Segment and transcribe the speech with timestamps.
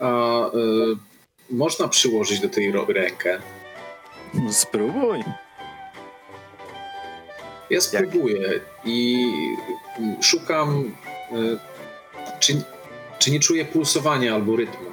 [0.00, 0.50] A y,
[1.50, 3.38] można przyłożyć do tej rękę.
[4.50, 5.24] Spróbuj.
[7.70, 9.26] Ja spróbuję i
[10.20, 10.92] y, szukam,
[11.32, 11.58] y,
[12.40, 12.62] czy,
[13.18, 14.88] czy nie czuję pulsowania albo rytmu.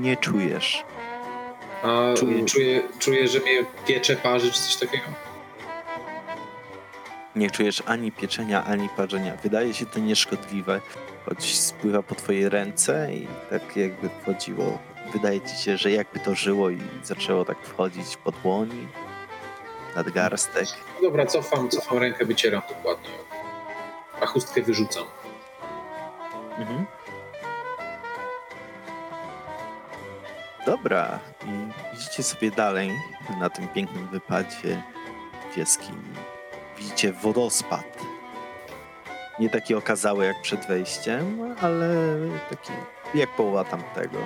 [0.00, 0.84] Nie czujesz.
[1.82, 5.04] A Czuję- czuję, czuję, że mnie piecze, parzy, czy coś takiego.
[7.36, 9.36] Nie czujesz ani pieczenia, ani parzenia.
[9.42, 10.80] Wydaje się to nieszkodliwe,
[11.26, 14.78] choć spływa po twojej ręce i tak jakby wchodziło.
[15.12, 18.88] Wydaje ci się, że jakby to żyło i zaczęło tak wchodzić po dłoni,
[19.96, 20.66] nadgarstek.
[20.94, 23.10] No dobra, cofam, cofam rękę, wycieram dokładnie.
[24.20, 25.04] A chustkę wyrzucam.
[26.58, 26.86] Mhm.
[30.66, 32.90] Dobra, i idziecie sobie dalej
[33.40, 34.82] na tym pięknym wypadzie
[35.52, 36.35] w jaskini.
[36.78, 37.98] Widzicie wodospad.
[39.38, 41.88] Nie taki okazały jak przed wejściem, ale
[42.50, 42.72] taki
[43.14, 44.18] jak połowa tamtego.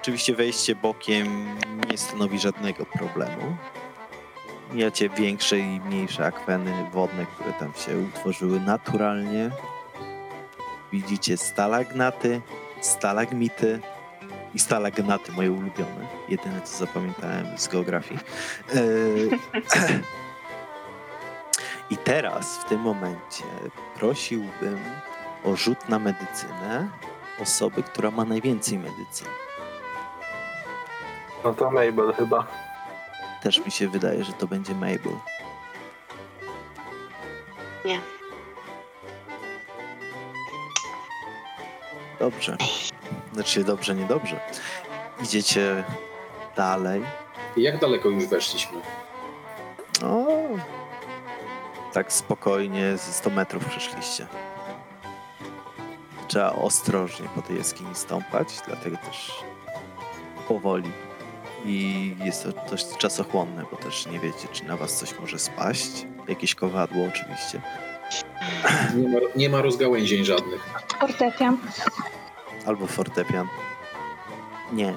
[0.00, 1.56] Oczywiście wejście bokiem
[1.90, 3.56] nie stanowi żadnego problemu.
[4.72, 9.50] Mijacie większe i mniejsze akweny wodne, które tam się utworzyły naturalnie.
[10.92, 12.40] Widzicie stalagnaty,
[12.80, 13.80] stalagmity
[14.54, 16.06] i stalagnaty, moje ulubione.
[16.28, 18.20] Jedyne, co zapamiętałem z geografii.
[18.74, 19.30] Eee,
[21.90, 23.44] I teraz, w tym momencie,
[23.94, 24.78] prosiłbym
[25.44, 26.88] o rzut na medycynę
[27.42, 29.30] osoby, która ma najwięcej medycyny.
[31.44, 32.46] No to Mabel chyba.
[33.42, 35.12] Też mi się wydaje, że to będzie Mabel.
[37.84, 38.00] Nie.
[42.18, 42.56] Dobrze.
[43.32, 44.40] Znaczy dobrze, niedobrze.
[45.22, 45.84] Idziecie
[46.56, 47.02] dalej.
[47.56, 48.78] I jak daleko już weszliśmy?
[50.04, 50.26] O,
[51.92, 54.26] tak spokojnie ze 100 metrów przeszliście.
[56.28, 59.32] Trzeba ostrożnie po tej jaskini stąpać, dlatego też
[60.48, 60.90] powoli.
[61.64, 66.06] I jest to dość czasochłonne, bo też nie wiecie, czy na was coś może spaść.
[66.28, 67.60] Jakieś kowadło oczywiście.
[68.96, 70.70] Nie ma, nie ma rozgałęzień żadnych.
[71.00, 71.58] Fortepian.
[72.66, 73.48] Albo fortepian.
[74.72, 74.94] Nie.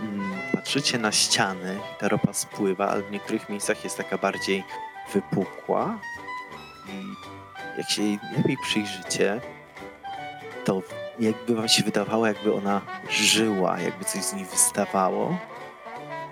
[0.00, 4.64] Mm, Patrzycie na ściany, ta ropa spływa, ale w niektórych miejscach jest taka bardziej
[5.12, 5.98] wypukła.
[6.88, 7.04] I
[7.78, 9.40] jak się jej lepiej przyjrzycie,
[10.64, 10.82] to
[11.18, 15.38] jakby wam się wydawało, jakby ona żyła, jakby coś z niej wystawało.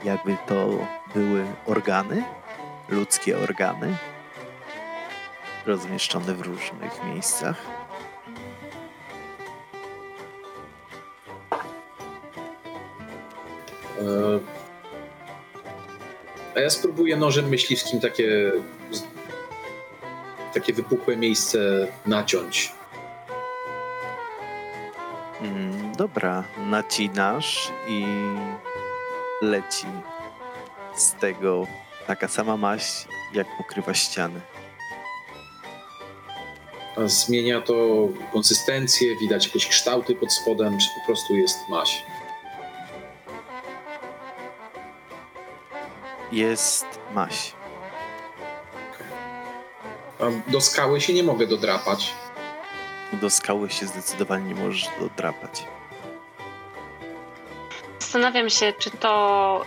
[0.04, 0.68] Jakby to
[1.14, 2.24] były organy,
[2.88, 3.96] ludzkie organy,
[5.66, 7.56] rozmieszczone w różnych miejscach.
[16.60, 18.52] A ja spróbuję nożem myśliwskim takie,
[20.54, 22.72] takie wypukłe miejsce naciąć.
[25.40, 28.04] Mm, dobra, nacinasz i
[29.42, 29.86] leci
[30.96, 31.66] z tego
[32.06, 34.40] taka sama maść, jak pokrywa ściany.
[36.96, 42.02] A zmienia to konsystencję, widać jakieś kształty pod spodem, czy po prostu jest maś.
[46.32, 47.52] Jest maś.
[50.20, 52.12] A do skały się nie mogę dodrapać.
[53.12, 55.64] Do skały się zdecydowanie nie możesz dodrapać.
[57.98, 59.64] Zastanawiam się, czy to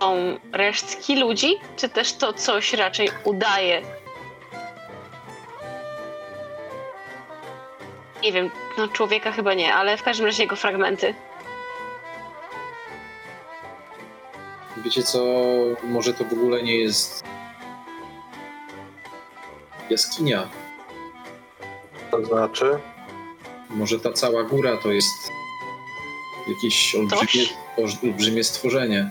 [0.00, 3.82] są resztki ludzi, czy też to coś raczej udaje.
[8.22, 11.14] Nie wiem, no człowieka chyba nie, ale w każdym razie jego fragmenty.
[14.86, 15.18] Wiecie co,
[15.82, 17.24] może to w ogóle nie jest
[19.90, 20.48] jaskinia.
[22.10, 22.78] To znaczy?
[23.70, 25.32] Może ta cała góra to jest
[26.48, 27.46] jakieś olbrzymie,
[28.02, 29.10] olbrzymie stworzenie.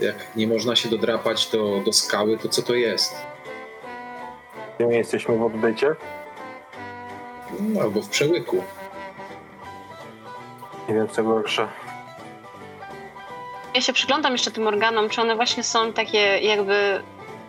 [0.00, 3.14] Jak nie można się dodrapać do, do skały, to co to jest?
[4.76, 5.94] Gdzie my jesteśmy w odbycie?
[7.60, 8.64] No, albo w przełyku.
[10.88, 11.68] Nie wiem co gorsze.
[13.78, 17.02] Ja się przyglądam jeszcze tym organom, czy one właśnie są takie jakby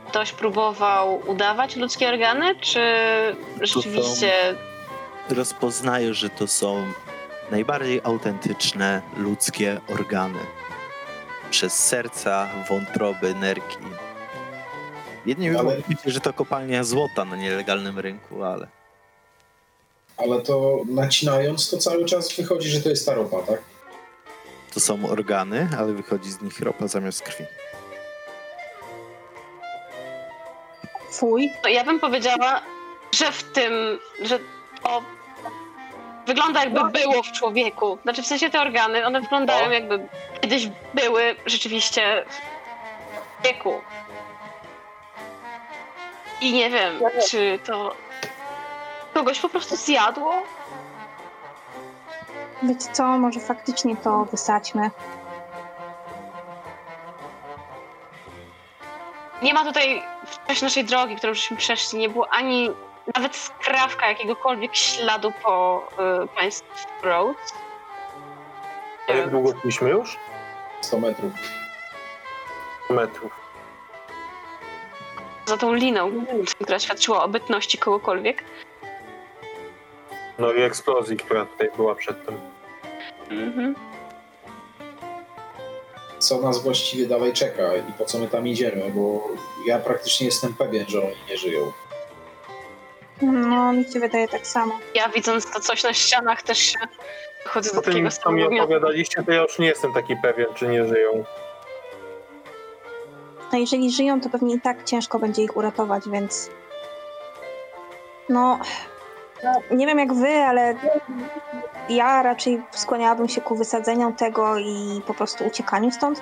[0.08, 2.80] ktoś próbował udawać ludzkie organy, czy
[3.62, 4.56] rzeczywiście...
[5.30, 6.86] Rozpoznajesz, że to są
[7.52, 10.40] najbardziej autentyczne ludzkie organy.
[11.52, 13.78] Przez serca, wątroby, nerki.
[15.26, 18.68] Jedni Ale- że to kopalnia złota na nielegalnym rynku, ale
[20.18, 23.62] Ale to nacinając, to cały czas wychodzi, że to jest ta ropa, tak?
[24.74, 27.44] To są organy, ale wychodzi z nich ropa zamiast krwi.
[31.12, 31.54] Fuj.
[31.64, 32.62] No, Ja bym powiedziała,
[33.12, 34.40] że w tym, że
[34.84, 35.04] to
[36.28, 37.98] wygląda jakby było w człowieku.
[38.04, 39.74] Znaczy w sensie te organy, one wyglądają No.
[39.74, 40.08] jakby
[40.42, 42.26] kiedyś były rzeczywiście
[43.12, 43.82] w człowieku.
[46.42, 47.00] I nie wiem,
[47.30, 47.96] czy to
[49.14, 50.34] kogoś po prostu zjadło?
[52.64, 54.92] Wiecie co, może faktycznie to wysadźmy.
[59.42, 62.72] Nie ma tutaj w czasie naszej drogi, którą żeśmy przeszli, nie było ani
[63.16, 65.88] nawet skrawka jakiegokolwiek śladu po
[66.24, 67.38] y, państw Road.
[69.08, 70.18] A jak długo szliśmy już?
[70.82, 71.32] 100 metrów.
[72.90, 73.32] Metrów.
[75.46, 76.12] Za tą liną,
[76.62, 78.44] która świadczyła o bytności kogokolwiek.
[80.40, 82.36] No i eksplozji, która tutaj była przedtem.
[83.30, 83.76] Mhm.
[86.20, 89.28] Co nas właściwie dalej czeka i po co my tam idziemy, bo
[89.66, 91.72] ja praktycznie jestem pewien, że oni nie żyją.
[93.22, 94.80] No, mi się wydaje tak samo.
[94.96, 96.80] Ja widząc to coś na ścianach też się
[97.46, 100.16] chodzę do Po tym, takiego co mi stanu opowiadaliście, to ja już nie jestem taki
[100.16, 101.24] pewien, czy nie żyją.
[103.52, 106.50] A jeżeli żyją, to pewnie i tak ciężko będzie ich uratować, więc.
[108.30, 108.60] No.
[109.72, 110.76] Nie wiem jak wy, ale
[111.90, 116.22] ja raczej skłaniałabym się ku wysadzeniu tego i po prostu uciekaniu stąd.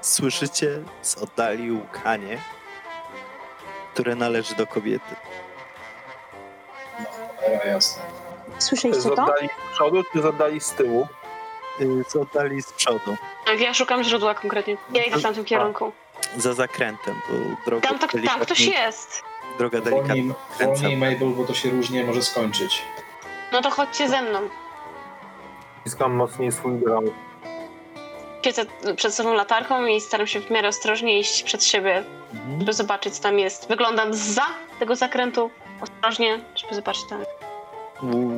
[0.00, 2.38] Słyszycie z oddali łkanie,
[3.94, 5.14] które należy do kobiety.
[7.46, 8.02] Era jasna.
[8.58, 9.16] Słyszeliście to?
[9.16, 11.08] Zadali z przodu, czy zadali z tyłu?
[11.80, 13.16] Y, Z oddali z przodu,
[13.58, 14.76] Ja szukam źródła konkretnie.
[14.94, 15.92] Ja idę w tamtym kierunku.
[16.36, 17.34] za zakrętem, bo
[17.66, 19.22] droga Tam, tak, tam ktoś jest.
[19.60, 20.24] Droga delikatnie
[20.60, 22.82] Wolniej, Mabel, bo to się różnie może skończyć.
[23.52, 24.38] No to chodźcie ze mną.
[25.80, 27.04] Ściskam mocniej swój dron.
[28.44, 28.62] Siedzę
[28.96, 32.04] przed sobą latarką i staram się w miarę ostrożnie iść przed siebie,
[32.34, 32.58] Mhm.
[32.60, 33.68] żeby zobaczyć, co tam jest.
[33.68, 34.46] Wyglądam za
[34.78, 37.24] tego zakrętu ostrożnie, żeby zobaczyć tam.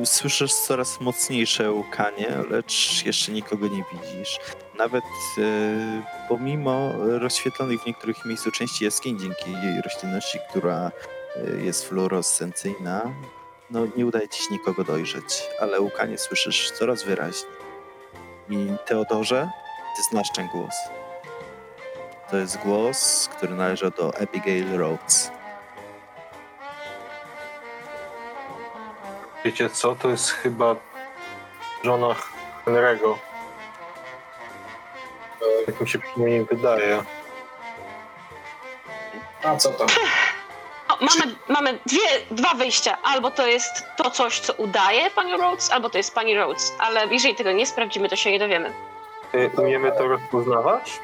[0.05, 4.39] Słyszysz coraz mocniejsze łkanie, lecz jeszcze nikogo nie widzisz.
[4.77, 5.03] Nawet
[5.37, 5.41] e,
[6.29, 10.91] pomimo rozświetlonych w niektórych miejscu części jaskiń dzięki jej roślinności, która
[11.61, 13.01] jest fluorescencyjna,
[13.69, 17.51] no nie udaje ci się nikogo dojrzeć, ale łkanie słyszysz coraz wyraźniej.
[18.49, 19.49] I Teodorze,
[19.95, 20.75] ty znasz ten głos.
[22.29, 25.31] To jest głos, który należy do Abigail Rhodes.
[29.45, 29.95] Wiecie co?
[29.95, 30.75] To jest chyba
[31.83, 32.15] żona
[32.65, 33.15] Henry'ego.
[35.67, 37.03] Jak mi się przynajmniej wydaje.
[39.43, 39.87] A co tam?
[41.01, 41.99] Mamy, mamy dwie,
[42.31, 42.97] dwa wyjścia.
[43.03, 46.73] Albo to jest to coś, co udaje pani Rhodes, albo to jest pani Rhodes.
[46.79, 48.73] Ale jeżeli tego nie sprawdzimy, to się nie dowiemy.
[49.35, 50.99] Y, Umiemy to rozpoznawać?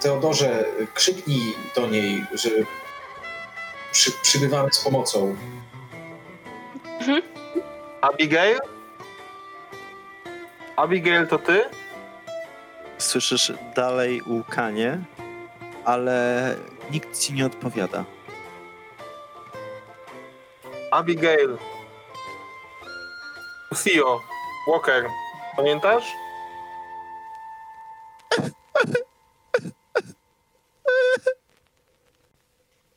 [0.00, 0.64] Teodorze,
[0.94, 2.50] krzyknij do niej, że
[3.92, 5.36] przy, przybywamy z pomocą.
[8.00, 8.58] Abigail?
[10.76, 11.64] Abigail, to ty?
[12.98, 14.98] Słyszysz dalej łkanie,
[15.84, 16.54] ale
[16.90, 18.04] nikt ci nie odpowiada.
[20.90, 21.58] Abigail.
[23.84, 24.20] Theo.
[24.68, 25.08] Walker.
[25.56, 26.04] Pamiętasz?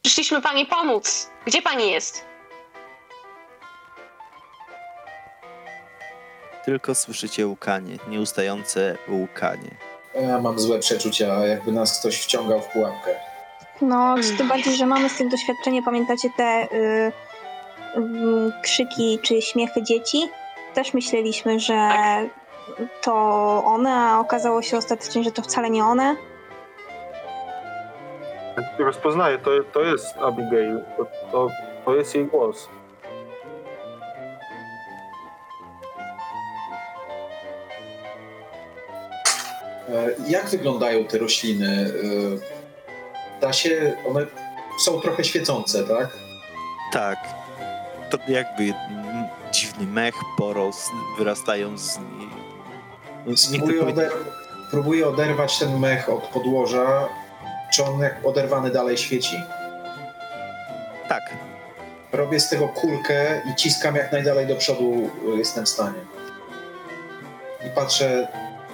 [0.02, 1.30] Przyszliśmy pani pomóc.
[1.46, 2.26] Gdzie pani jest?
[6.66, 9.78] Tylko słyszycie łkanie, nieustające łkanie.
[10.16, 13.16] Ja mam złe przeczucia, jakby nas ktoś wciągał w pułapkę.
[13.82, 15.84] No, tym bardziej, że mamy z tym doświadczenie.
[15.84, 17.12] Pamiętacie te y,
[18.64, 20.30] krzyki czy śmiechy dzieci?
[20.74, 21.90] Też myśleliśmy, że
[23.02, 23.14] to
[23.66, 26.16] one, a okazało się ostatecznie, że to wcale nie one.
[28.80, 30.80] Rozpoznaję, to, to jest Abigail.
[30.98, 31.48] To, to,
[31.86, 32.70] to jest jej głos.
[39.90, 41.94] E, Jak wyglądają te rośliny?
[42.48, 42.62] E,
[43.42, 44.26] Da się, one
[44.80, 46.08] są trochę świecące, tak?
[46.94, 47.18] Tak,
[48.12, 48.74] to jakby
[49.52, 52.30] dziwny mech, porost, wyrastają z niej.
[53.58, 54.12] Próbuję, oder
[54.72, 57.10] próbuję oderwać ten mech od podłoża.
[57.74, 59.36] Czy on jak oderwany dalej świeci?
[61.10, 61.22] Tak,
[62.12, 66.00] Robię z tego kulkę i ciskam jak najdalej do przodu y, jestem w stanie.
[67.68, 68.28] I patrzę,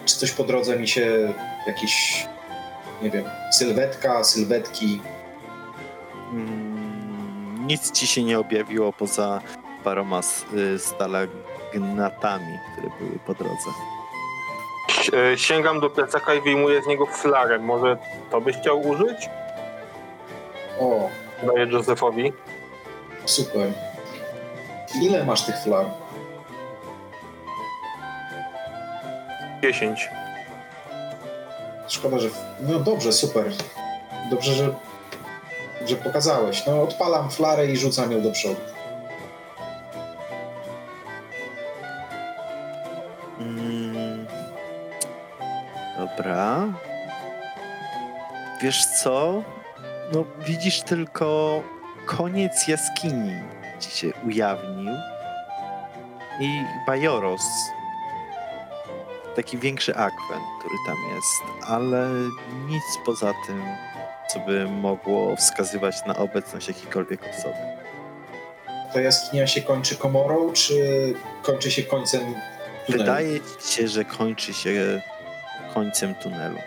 [0.05, 1.33] czy coś po drodze mi się
[1.67, 2.25] jakiś,
[3.01, 5.01] nie wiem, sylwetka, sylwetki.
[6.31, 6.66] mm,
[7.67, 9.41] nic ci się nie objawiło poza
[9.83, 10.21] paroma
[10.53, 13.69] y, stalagnatami, które były po drodze.
[15.33, 17.59] E, Sięgam do plecaka i wyjmuję z niego flarę.
[17.59, 17.97] Może
[18.31, 19.29] to byś chciał użyć?
[20.79, 21.09] O,
[21.43, 22.33] Daję Józefowi.
[23.25, 23.71] Super.
[25.01, 25.85] Ile masz tych flar?
[29.61, 30.09] 10.
[31.87, 32.27] Szkoda, że.
[32.59, 33.45] No dobrze, super.
[34.29, 34.73] Dobrze, że,
[35.85, 36.65] że pokazałeś.
[36.65, 38.61] No, odpalam flarę i rzucam ją do przodu.
[43.39, 44.27] Mm,
[45.97, 46.67] dobra.
[48.61, 49.43] Wiesz co?
[50.13, 51.61] No, widzisz tylko
[52.05, 53.31] koniec jaskini
[53.79, 54.93] ci się ujawnił
[56.39, 57.41] i Bajoros.
[59.35, 62.09] Taki większy akwen, który tam jest, ale
[62.67, 63.63] nic poza tym,
[64.27, 67.55] co by mogło wskazywać na obecność jakiejkolwiek osoby.
[68.93, 70.73] Ta jaskinia się kończy komorą, czy
[71.41, 73.03] kończy się końcem tunelu?
[73.03, 75.01] Wydaje się, że kończy się
[75.73, 76.57] końcem tunelu.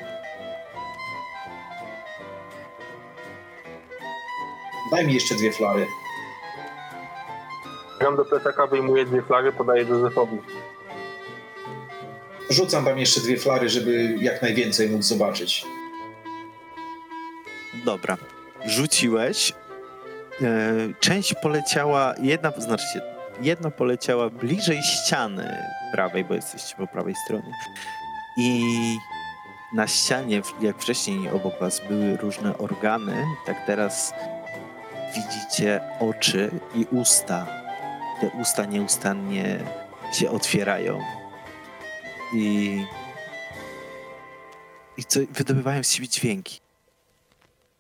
[4.92, 5.86] Daj mi jeszcze dwie flary.
[8.00, 10.38] Gram do plecaka, wyjmuję dwie flary, podaję Józefowi.
[12.50, 15.64] Rzucam tam jeszcze dwie flary, żeby jak najwięcej móc zobaczyć.
[17.84, 18.16] Dobra.
[18.66, 19.52] Rzuciłeś.
[20.42, 20.44] E,
[21.00, 23.00] część poleciała, jedna, znaczy się,
[23.40, 25.56] jedna poleciała bliżej ściany
[25.92, 27.52] prawej, bo jesteście po prawej stronie.
[28.36, 28.64] I
[29.72, 34.12] na ścianie, jak wcześniej obok was były różne organy, tak teraz
[35.14, 37.46] widzicie oczy i usta.
[38.20, 39.58] Te usta nieustannie
[40.12, 41.00] się otwierają.
[42.34, 42.84] I,
[44.96, 46.60] i co, wydobywają z siebie dźwięki.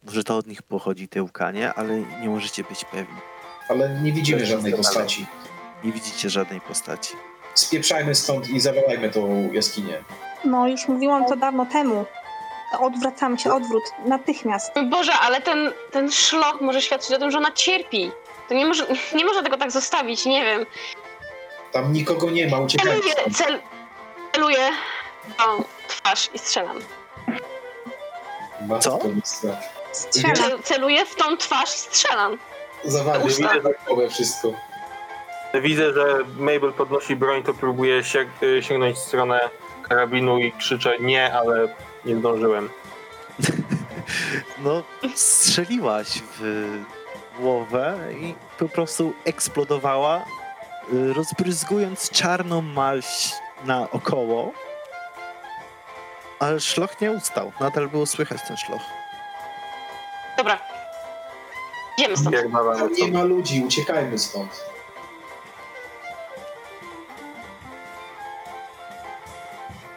[0.04, 3.16] Może to od nich pochodzi te łkanie, ale nie możecie być pewni.
[3.68, 5.26] Ale nie widzimy żadnej postaci.
[5.84, 7.14] Nie widzicie żadnej postaci.
[7.54, 10.04] Spieprzajmy stąd i zawalajmy tą jaskinię.
[10.44, 12.04] No, już mówiłam to dawno temu.
[12.80, 14.72] Odwracamy się, odwrót, natychmiast.
[14.90, 18.10] Boże, ale ten, ten szloch może świadczyć o tym, że ona cierpi.
[18.48, 20.66] To nie, może, nie można tego tak zostawić, nie wiem.
[21.72, 23.60] Tam nikogo nie ma, uciekajmy Celuję, cel,
[24.32, 24.68] celuję
[25.88, 26.78] w twarz i strzelam.
[28.68, 29.79] Matko Co?
[29.92, 30.36] Strzelam.
[30.36, 32.38] Cel, celuję w tą twarz i strzelam.
[33.24, 33.54] Usta.
[33.54, 34.52] widzę wszystko.
[35.54, 39.50] Widzę, że Mabel podnosi broń, to próbuję sięg y, sięgnąć w stronę
[39.88, 42.68] karabinu i krzyczę nie, ale nie zdążyłem.
[44.58, 44.82] No,
[45.14, 46.66] strzeliłaś w
[47.38, 50.24] głowę i po prostu eksplodowała,
[50.92, 53.32] y, rozbryzgując czarną maź
[53.64, 54.52] naokoło.
[56.38, 57.52] Ale szloch nie ustał.
[57.60, 58.82] Nadal było słychać ten szloch.
[60.40, 60.58] Dobra.
[61.98, 62.36] Idziemy stąd.
[62.36, 64.64] Jak Tam nie ma ludzi, uciekajmy stąd.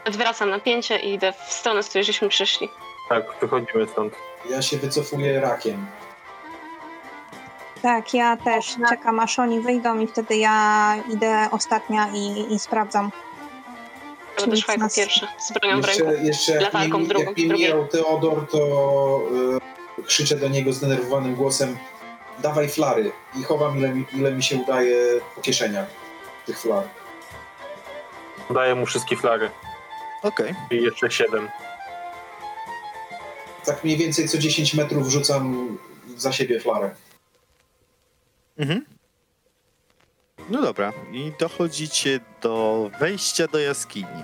[0.06, 2.70] Odwracam napięcie i idę w stronę, z której żeśmy przyszli.
[3.10, 4.14] Tak, wychodzimy stąd.
[4.50, 5.86] Ja się wycofuję rakiem.
[7.82, 13.12] Tak, ja też czekam aż oni wyjdą i wtedy ja idę ostatnia i, i sprawdzam.
[14.38, 16.04] Będę nic szła jako nas- pierwsza, z bronią w ręku.
[16.04, 17.54] Jeszcze, jeszcze jak, Latarką mi, w drugą, jak drugiej.
[17.58, 18.58] mijał Teodor, to
[19.58, 19.64] y,
[20.06, 21.78] krzyczę do niego zdenerwowanym głosem
[22.40, 24.96] dawaj flary i chowam ile mi, ile mi się udaje
[25.36, 25.88] po kieszeniach
[26.46, 26.84] tych flar.
[28.50, 29.50] Daję mu wszystkie flary.
[30.24, 30.56] Okej.
[30.72, 31.50] I jeszcze siedem.
[33.66, 35.78] Tak mniej więcej co 10 metrów rzucam
[36.18, 36.96] za siebie flarę.
[38.58, 38.86] Mhm.
[40.50, 40.94] No dobra.
[41.12, 44.24] I dochodzicie do wejścia do jaskini.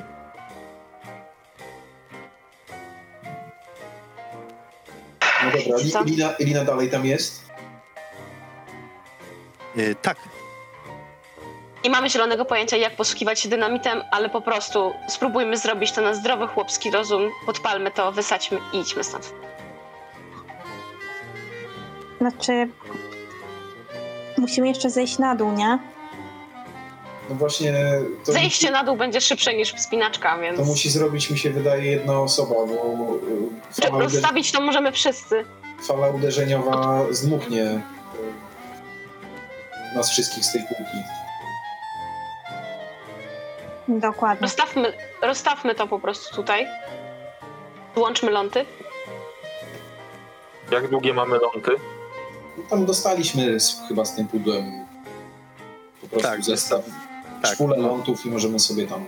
[5.46, 6.04] No dobra, Li- Co?
[6.04, 7.50] Lina, Lina dalej tam jest?
[9.78, 10.18] Y, tak,
[11.84, 16.14] Nie mamy zielonego pojęcia, jak posługiwać się dynamitem, ale po prostu spróbujmy zrobić to na
[16.14, 19.34] zdrowy chłopski rozum, podpalmy to, wysadźmy i idźmy stąd.
[22.22, 22.70] Znaczy,
[24.38, 25.80] musimy jeszcze zejść na dół, nie?
[27.30, 27.74] No właśnie
[28.26, 31.92] to, Zejście na dół będzie szybsze niż wspinaczka, więc to musi zrobić mi się wydaje
[31.92, 32.64] jedna osoba, bo
[33.82, 35.46] y, fala, uderz, rozstawić to możemy wszyscy.
[35.88, 37.82] fala uderzeniowa zdmuchnie y,
[39.96, 40.98] nas wszystkich z tej półki.
[43.88, 44.42] Dokładnie.
[44.42, 46.68] Rozstawmy, rozstawmy to po prostu tutaj.
[47.96, 48.66] Złączmy ląty.
[50.72, 51.72] Jak długie mamy ląty?
[52.70, 54.86] Tam dostaliśmy z, chyba z tym pudłem
[56.02, 56.82] po prostu Tak, zestaw.
[57.42, 57.54] Tak.
[57.54, 59.06] Szpulę lądów i możemy sobie tam...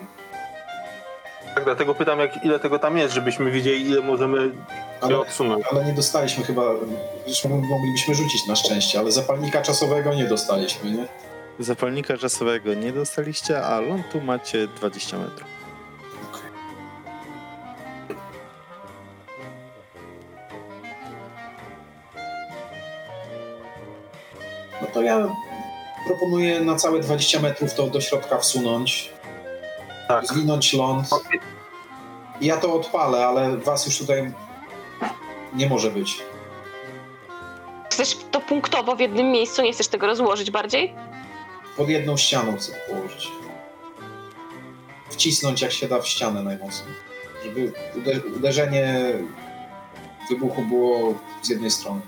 [1.55, 4.51] Tak, dlatego pytam, jak, ile tego tam jest, żebyśmy wiedzieli, ile możemy
[5.01, 5.65] Ale, odsunąć.
[5.71, 6.63] ale nie dostaliśmy chyba...
[7.25, 11.07] Zresztą moglibyśmy rzucić na szczęście, ale zapalnika czasowego nie dostaliśmy, nie?
[11.59, 15.47] zapalnika czasowego nie dostaliście, a lądu macie 20 metrów.
[24.81, 25.27] No to ja
[26.07, 29.09] proponuję na całe 20 metrów to do środka wsunąć,
[30.07, 30.25] Tak.
[30.27, 31.07] zwinąć ląd.
[32.41, 34.33] Ja to odpalę, ale was już tutaj
[35.53, 36.17] nie może być.
[37.91, 40.93] Chcesz to punktowo w jednym miejscu, nie chcesz tego rozłożyć bardziej?
[41.77, 43.27] Pod jedną ścianą chcę położyć.
[45.09, 46.93] Wcisnąć jak się da w ścianę najmocniej.
[47.45, 49.13] Żeby ude- uderzenie
[50.29, 52.01] wybuchu było z jednej strony.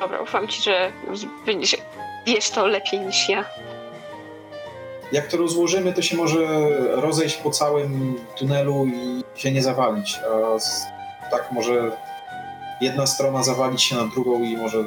[0.00, 0.92] Dobra, ufam ci, że
[1.46, 1.76] będziesz,
[2.26, 3.44] wiesz to lepiej niż ja.
[5.12, 10.18] Jak to rozłożymy, to się może rozejść po całym tunelu i się nie zawalić.
[10.18, 10.86] A z,
[11.30, 11.90] tak może
[12.80, 14.78] jedna strona zawalić się na drugą i może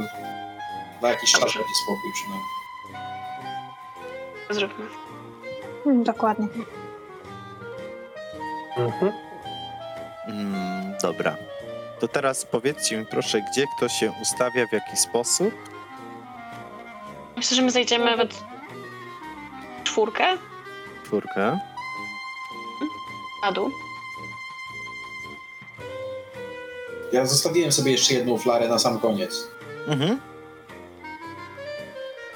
[1.01, 2.55] na jakiś czas będzie spokój przynajmniej.
[4.49, 4.85] Zróbmy.
[5.85, 6.47] Mm, dokładnie.
[8.77, 9.11] Mhm.
[10.27, 11.35] Mm, dobra.
[11.99, 15.74] To teraz powiedzcie mi proszę, gdzie kto się ustawia, w jaki sposób?
[17.37, 18.23] Myślę, że my zejdziemy we
[19.83, 20.23] czwórkę
[21.05, 21.59] Czwórkę.
[23.43, 23.71] na dół.
[27.11, 29.47] Ja zostawiłem sobie jeszcze jedną flarę na sam koniec,
[29.87, 30.19] Mhm.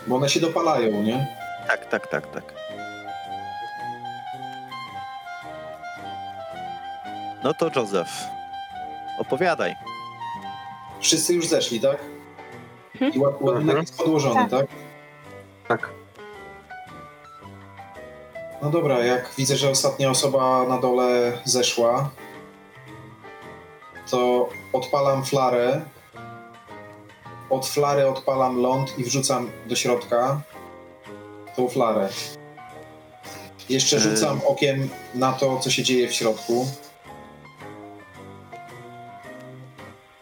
[0.07, 1.27] bo one się dopalają, nie?
[1.67, 2.53] Tak, tak, tak, tak.
[7.43, 8.09] No to Józef,
[9.19, 9.75] opowiadaj.
[10.99, 11.97] Wszyscy już zeszli, tak?
[12.95, 13.13] Mhm.
[13.13, 14.65] I ład- ładunek jest podłożony, Tak.
[15.69, 15.89] Tak?
[18.61, 22.09] No dobra, jak widzę, że ostatnia osoba na dole zeszła,
[24.11, 25.81] to odpalam flarę.
[27.49, 30.41] Od flary odpalam ląd i wrzucam do środka
[31.55, 32.09] tą flarę.
[33.69, 34.01] Jeszcze Yy.
[34.01, 36.67] rzucam okiem na to, co się dzieje w środku.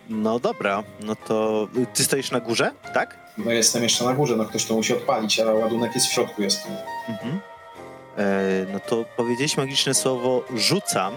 [0.10, 3.18] No dobra, no to ty stoisz na górze, tak?
[3.38, 6.42] No jestem jeszcze na górze, no ktoś to musi odpalić, a ładunek jest w środku.
[6.42, 6.68] Jest.
[7.10, 7.40] Mhm.
[8.18, 8.24] E,
[8.74, 11.14] no to powiedzieć magiczne słowo rzucam,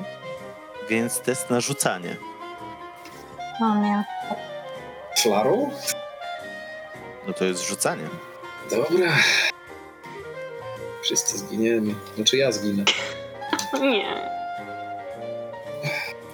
[0.89, 2.17] więc test na rzucanie.
[3.63, 4.05] O nie.
[5.19, 5.71] Flarą?
[7.27, 8.05] No to jest rzucanie.
[8.71, 9.13] Dobra.
[11.03, 11.95] Wszyscy zginiemy.
[12.17, 12.85] Znaczy ja zginę.
[13.81, 14.31] Nie,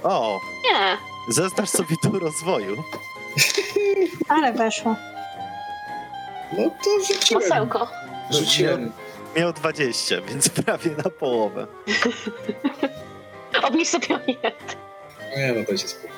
[0.02, 0.96] O, nie.
[1.28, 2.76] Zaznacz sobie tu rozwoju.
[4.28, 4.96] Ale weszło.
[6.52, 7.42] No to rzuciłem.
[7.48, 7.88] Masełko.
[8.30, 8.92] Rzuciłem.
[9.36, 11.66] Miał 20, więc prawie na połowę.
[13.62, 14.52] Obniż sobie o jeden.
[15.36, 16.16] Nie, no to się spoko.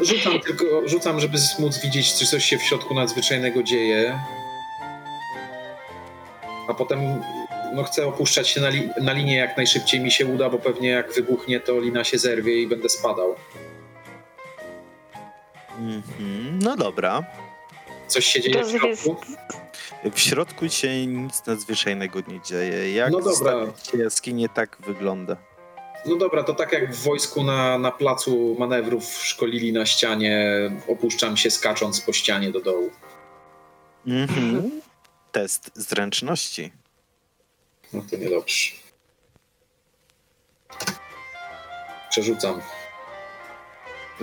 [0.00, 4.18] Rzucam tylko, rzucam, żeby móc widzieć, czy coś się w środku nadzwyczajnego dzieje.
[6.68, 7.22] A potem
[7.74, 10.88] no, chcę opuszczać się na, li- na linię jak najszybciej mi się uda, bo pewnie
[10.88, 13.34] jak wybuchnie, to lina się zerwie i będę spadał.
[15.78, 16.58] Mhm.
[16.62, 17.24] No dobra.
[18.08, 19.16] Coś się dzieje w środku?
[20.12, 22.92] W środku się nic nadzwyczajnego nie dzieje.
[22.92, 23.52] Jak No dobra.
[23.98, 25.36] jaskinię, tak wygląda.
[26.06, 30.46] No dobra, to tak jak w wojsku na, na placu manewrów szkolili na ścianie,
[30.88, 32.90] opuszczam się skacząc po ścianie do dołu.
[34.06, 34.80] Mhm.
[35.32, 36.72] Test zręczności.
[37.96, 38.70] No to niedobrze.
[42.10, 42.60] Przerzucam.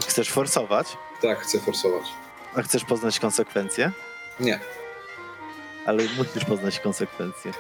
[0.08, 0.98] Chcesz forsować?
[1.22, 2.04] Tak, chcę forsować.
[2.56, 3.92] A chcesz poznać konsekwencje?
[4.40, 4.60] Nie.
[5.86, 7.52] Ale musisz poznać konsekwencje.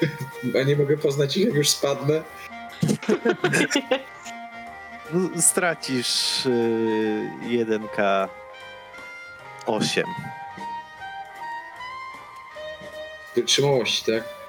[0.53, 2.23] Ja nie mogę poznać ich, jak już spadnę.
[5.13, 8.27] No, stracisz y, 1K
[9.65, 10.03] 8.
[13.35, 14.42] Wytrzymałości, tak?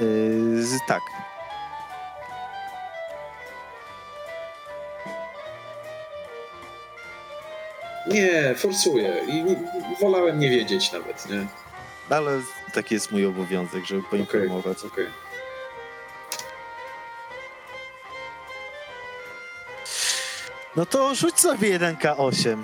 [0.00, 1.02] Y, z- tak.
[8.06, 9.22] Nie, forsuję.
[9.28, 9.56] I nie-
[10.00, 11.46] wolałem nie wiedzieć nawet, nie?
[12.10, 12.40] Ale
[12.74, 14.84] taki jest mój obowiązek, żeby poinformować.
[14.84, 15.06] Okej.
[20.76, 22.62] No to rzuć sobie 1K8.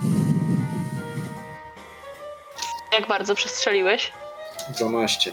[2.92, 4.12] Jak bardzo przestrzeliłeś?
[4.68, 5.32] 12.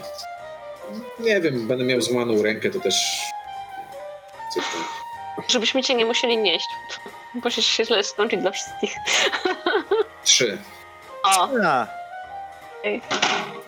[1.18, 2.94] Nie wiem, będę miał złamaną rękę, to też...
[4.54, 4.84] Coś tam.
[5.48, 6.66] Żebyśmy cię nie musieli nieść.
[7.44, 8.94] Musisz się źle skończyć dla wszystkich.
[10.24, 10.58] 3.
[11.22, 11.86] O, A,
[12.84, 13.02] Ej.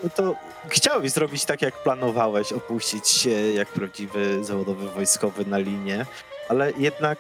[0.05, 0.35] no to
[0.69, 6.07] chciałbyś zrobić tak, jak planowałeś, opuścić się jak prawdziwy zawodowy wojskowy na linię,
[6.49, 7.19] ale jednak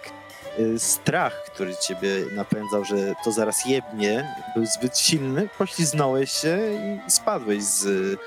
[0.59, 6.59] y, strach, który ciebie napędzał, że to zaraz jebnie, był zbyt silny, pośliznąłeś się
[7.07, 8.19] i spadłeś z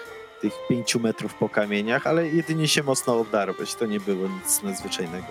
[0.44, 5.28] tych pięciu metrów po kamieniach, ale jedynie się mocno obdarłeś, to nie było nic nadzwyczajnego.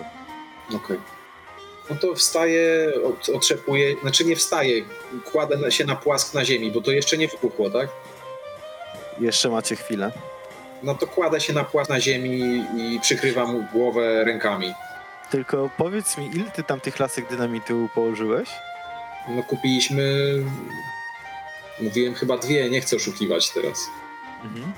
[0.75, 0.97] Okej.
[1.89, 4.81] No to wstaję, od- otrzepuję, znaczy nie wstaję,
[5.31, 7.89] kładę się na płask na ziemi, bo to jeszcze nie wybuchło, tak?
[9.19, 10.11] jeszcze macie chwilę.
[10.83, 14.73] No to kładę się na płat na ziemi i przykrywam głowę rękami.
[15.31, 18.49] Tylko powiedz mi, ile ty tam tych lasek dynamitu położyłeś?
[19.29, 20.03] No kupiliśmy...
[21.81, 23.77] Mówiłem chyba dwie, nie chcę oszukiwać teraz.
[24.43, 24.71] Mhm.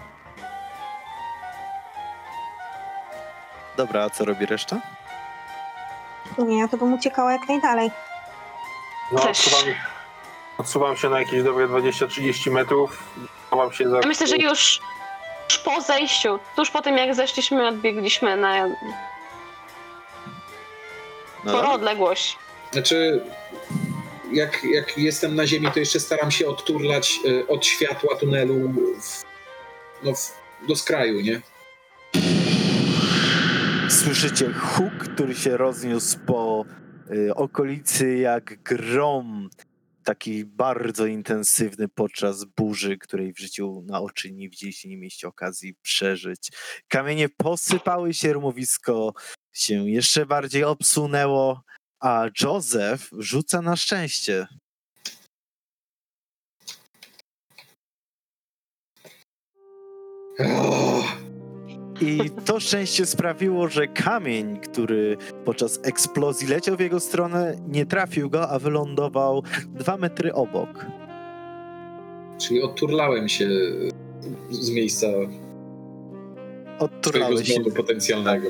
[3.77, 4.81] Dobra, a co robi reszta?
[6.37, 7.91] Nie, ja to bym uciekała jak najdalej.
[9.11, 9.39] No, Też.
[9.47, 9.75] odsuwam,
[10.57, 13.03] odsuwam się na jakieś dobre 20-30 metrów.
[13.49, 13.97] Chowam się za...
[13.97, 14.79] Ja myślę, że już,
[15.49, 18.73] już po zejściu, tuż po tym jak zeszliśmy, odbiegliśmy na No
[21.41, 21.71] sporą dobra.
[21.73, 22.37] odległość.
[22.71, 23.23] Znaczy,
[24.31, 28.53] jak, jak jestem na ziemi, to jeszcze staram się odturlać e, od światła tunelu
[29.01, 29.23] w,
[30.03, 30.31] no, w,
[30.67, 31.41] do skraju, nie?
[33.89, 36.65] Słyszycie huk, który się rozniósł po
[37.11, 39.49] y, okolicy jak grom,
[40.03, 45.75] taki bardzo intensywny podczas burzy, której w życiu na oczy nie widzieliście, nie mieliście okazji
[45.81, 46.51] przeżyć.
[46.87, 49.13] Kamienie posypały się, rumowisko
[49.53, 51.61] się jeszcze bardziej obsunęło,
[51.99, 54.47] a Joseph rzuca na szczęście.
[60.39, 61.24] Oh,
[62.01, 68.29] I to szczęście sprawiło, że kamień, który podczas eksplozji leciał w jego stronę, nie trafił
[68.29, 70.85] go, a wylądował dwa metry obok.
[72.41, 73.49] czyli odturlałem się
[74.51, 75.07] z miejsca
[76.79, 77.61] Odturlałeś się.
[77.75, 78.49] potencjalnego.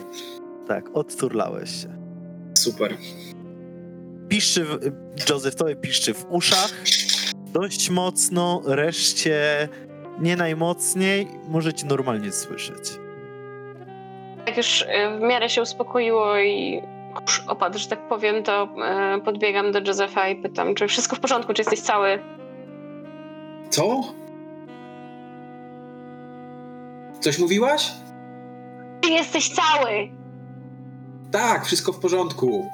[0.68, 1.98] Tak, odturlałeś się.
[2.58, 2.98] Super.
[4.30, 4.80] Piszczy, w,
[5.30, 6.74] Joseph tobie piszczy w uszach
[7.54, 9.70] dość mocno, reszcie
[10.20, 13.00] nie najmocniej, możecie normalnie słyszeć.
[14.48, 14.86] Jak już y,
[15.18, 16.82] w miarę się uspokoiło i
[17.16, 18.68] kurz opadł, że tak powiem, to
[19.18, 22.20] y, podbiegam do Josefa i pytam, czy wszystko w porządku, czy jesteś cały?
[23.70, 24.02] Co?
[27.20, 27.92] Coś mówiłaś?
[29.02, 30.10] Czy jesteś cały?
[31.32, 32.70] Tak, wszystko w porządku.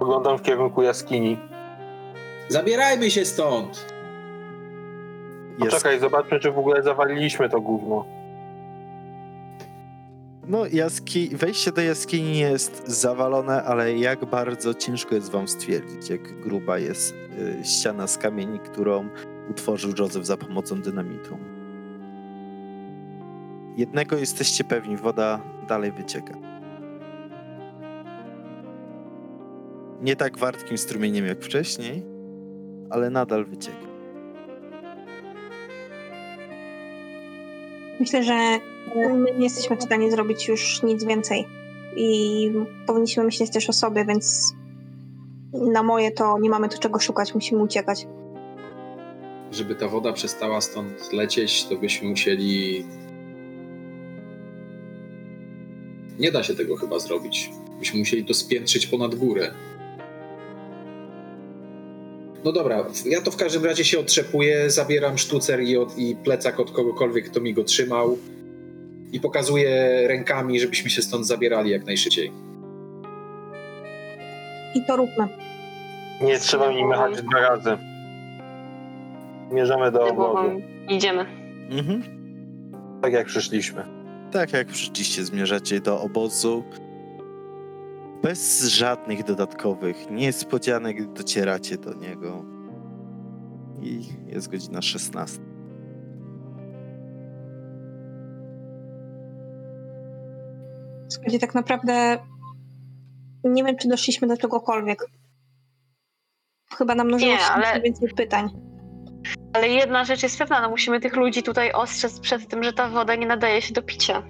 [0.00, 1.38] Oglądam w kierunku jaskini.
[2.48, 3.86] Zabierajmy się stąd.
[5.58, 8.04] Poczekaj, zobaczmy, czy w ogóle zawaliliśmy to gówno.
[10.48, 16.40] No, jaski, wejście do jaskini jest zawalone, ale jak bardzo ciężko jest wam stwierdzić, jak
[16.40, 17.14] gruba jest
[17.60, 19.08] y, ściana z kamieni, którą
[19.50, 21.38] utworzył Joseph za pomocą dynamitu.
[23.76, 26.34] Jednego jesteście pewni, woda dalej wycieka.
[30.02, 32.06] Nie tak wartkim strumieniem jak wcześniej,
[32.90, 33.95] ale nadal wycieka.
[38.00, 38.60] Myślę, że
[38.94, 41.46] my nie jesteśmy w stanie zrobić już nic więcej.
[41.96, 42.50] I
[42.86, 44.54] powinniśmy myśleć też o sobie, więc
[45.52, 48.06] na moje to nie mamy tu czego szukać, musimy uciekać.
[49.52, 52.84] Żeby ta woda przestała stąd lecieć, to byśmy musieli.
[56.18, 57.50] Nie da się tego chyba zrobić.
[57.78, 59.54] Byśmy musieli to spiętrzyć ponad górę.
[62.46, 66.60] No dobra, ja to w każdym razie się otrzepuję, zabieram sztucer i, od, i plecak
[66.60, 68.18] od kogokolwiek, kto mi go trzymał
[69.12, 72.32] i pokazuję rękami, żebyśmy się stąd zabierali jak najszybciej.
[74.74, 75.28] I to róbmy.
[76.22, 77.76] Nie trzeba mi mechać dwa razy.
[79.50, 80.60] Zmierzamy do obozu.
[80.88, 81.26] Idziemy.
[81.70, 82.02] Mhm.
[83.02, 83.84] Tak jak przyszliśmy.
[84.32, 86.64] Tak jak przyszliście, zmierzacie do obozu.
[88.26, 92.44] Bez żadnych dodatkowych niespodzianek docieracie do niego.
[93.82, 95.38] I jest godzina 16.
[101.08, 102.18] Słuchajcie, tak naprawdę
[103.44, 105.06] nie wiem, czy doszliśmy do czegokolwiek.
[106.78, 108.48] Chyba nam mnożyło Nie, się ale- więcej pytań.
[109.52, 112.88] Ale jedna rzecz jest pewna, no musimy tych ludzi tutaj ostrzec przed tym, że ta
[112.90, 114.22] woda nie nadaje się do picia.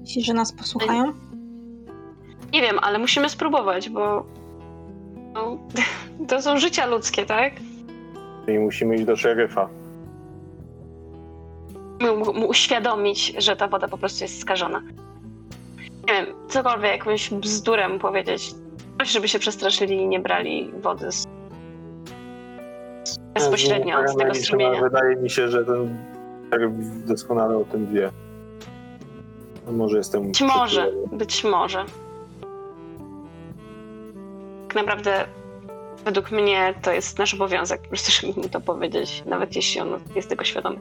[0.00, 1.31] Myślisz, że nas posłuchają?
[2.52, 4.26] Nie wiem, ale musimy spróbować, bo
[5.34, 5.58] no,
[6.28, 7.52] to są życia ludzkie, tak?
[8.48, 9.68] I musimy iść do szeryfa.
[12.00, 14.82] Mu, mu uświadomić, że ta woda po prostu jest skażona.
[16.08, 18.54] Nie wiem, cokolwiek, jakąś bzdurę powiedzieć.
[18.98, 21.26] Coś, żeby się przestraszyli i nie brali wody z...
[23.34, 24.80] bezpośrednio z tego strumienia.
[24.80, 25.96] Wydaje mi się, że ten
[26.50, 26.72] szeryf
[27.06, 28.10] doskonale o tym wie.
[29.66, 30.26] No może jestem...
[30.26, 31.84] Być może, być może.
[34.72, 35.24] Tak naprawdę,
[36.04, 40.00] według mnie, to jest nasz obowiązek, po prostu, żeby mu to powiedzieć, nawet jeśli on
[40.16, 40.78] jest tego świadomy.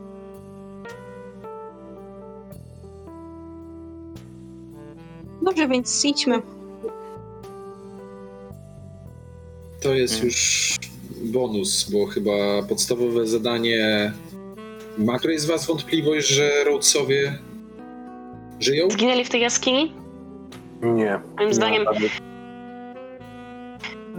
[5.42, 6.42] Dobrze, więc idźmy.
[9.82, 10.26] To jest Mm.
[10.26, 10.76] już
[11.24, 14.14] bonus, bo chyba podstawowe zadanie.
[14.98, 17.38] Ma któryś z Was wątpliwość, że Rhodesowie
[18.60, 18.90] żyją?
[18.90, 19.94] Zginęli w tej jaskini?
[20.82, 21.20] Nie.
[21.38, 22.10] Moim zdaniem Nie,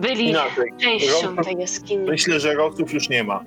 [0.02, 0.72] byli Inaczej.
[0.78, 2.04] częścią Rok- tej jaskini.
[2.04, 3.44] Myślę, że rosów już nie ma.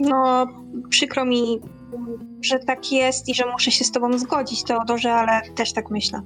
[0.00, 0.46] No,
[0.88, 1.60] przykro mi,
[2.42, 6.22] że tak jest i że muszę się z tobą zgodzić, Teodorze, ale też tak myślę.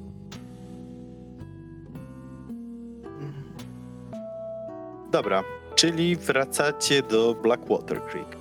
[5.11, 8.37] Dobra, czyli wracacie do Blackwater Creek.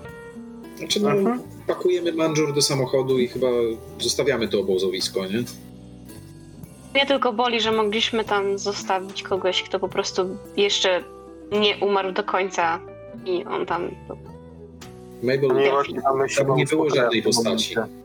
[0.78, 1.42] Znaczy, no, Mhm.
[1.68, 3.48] pakujemy manżur do samochodu i chyba
[4.00, 5.44] zostawiamy to obozowisko, nie?
[6.94, 11.04] Mnie tylko boli, że mogliśmy tam zostawić kogoś, kto po prostu jeszcze
[11.52, 12.80] nie umarł do końca
[13.26, 13.90] i on tam...
[15.24, 15.50] Mabel,
[16.04, 17.76] mamy się Tam nie było żadnej w tym postaci.
[17.76, 18.04] momencie.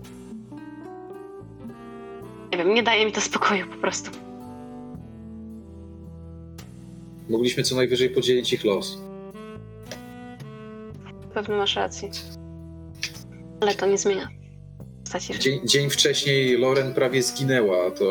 [2.53, 4.11] Nie wiem, nie daje mi to spokoju po prostu.
[7.29, 8.99] mogliśmy co najwyżej podzielić ich los.
[11.35, 12.11] Pewnie masz rację.
[13.61, 14.29] Ale to nie zmienia
[15.03, 15.45] postaci rzeczy.
[15.45, 18.05] Dzień, dzień wcześniej Loren prawie zginęła, to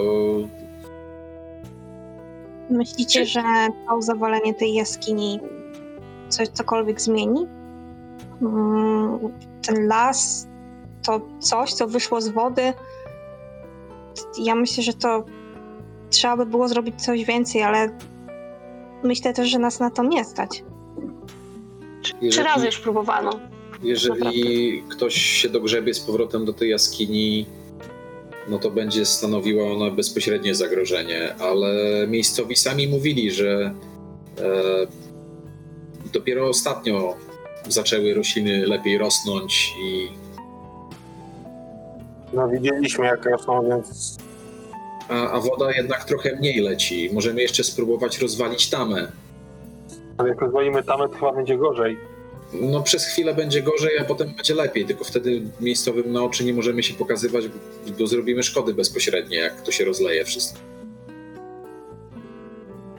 [2.70, 3.42] Myślicie, że
[3.90, 5.40] to zawalenie tej jaskini
[6.30, 7.48] coś cokolwiek zmieni?
[8.42, 9.20] Mm,
[9.68, 10.48] Ten las,
[11.06, 12.74] to coś, co wyszło z wody.
[14.40, 15.26] Ja myślę, że to
[16.10, 17.98] trzeba by było zrobić coś więcej, ale
[19.04, 20.64] myślę też, że nas na to nie stać.
[22.04, 23.40] Trzy jeżeli- razy już próbowano.
[23.84, 27.46] jeżeli ktoś się dogrzebie z powrotem do tej jaskini,
[28.50, 33.74] no to będzie stanowiła ona bezpośrednie zagrożenie, ale miejscowi sami mówili, że
[34.40, 34.44] e,
[36.14, 37.16] dopiero ostatnio
[37.68, 40.10] zaczęły rośliny lepiej rosnąć i
[42.34, 44.18] No widzieliśmy jak rosną, więc
[45.10, 47.10] a, a woda jednak trochę mniej leci.
[47.14, 49.12] Możemy jeszcze spróbować rozwalić tamę.
[50.18, 51.98] ale jak rozwalimy tamę, to chyba będzie gorzej.
[52.54, 56.54] No przez chwilę będzie gorzej, a potem będzie lepiej, tylko wtedy miejscowym na oczy nie
[56.54, 57.46] możemy się pokazywać,
[58.00, 60.60] bo zrobimy szkody bezpośrednie, jak to się rozleje wszystko.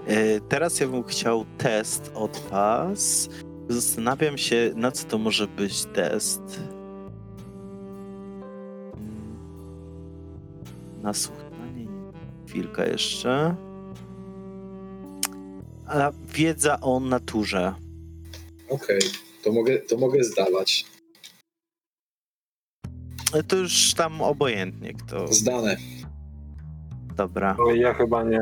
[0.07, 3.29] E, Teraz ja bym chciał test od was.
[3.69, 6.41] Zastanawiam się, na co to może być test.
[8.97, 9.39] Mm,
[11.03, 11.89] Nasłuchanie.
[12.49, 13.55] Chwilkę jeszcze.
[15.87, 17.75] A wiedza o naturze.
[18.69, 18.99] Okej,
[19.49, 20.85] to, mogę, to mogę zdawać.
[23.49, 25.33] To już tam obojętnie kto.
[25.33, 25.77] Zdane.
[27.17, 27.57] Dobra.
[27.59, 28.41] No ja chyba nie.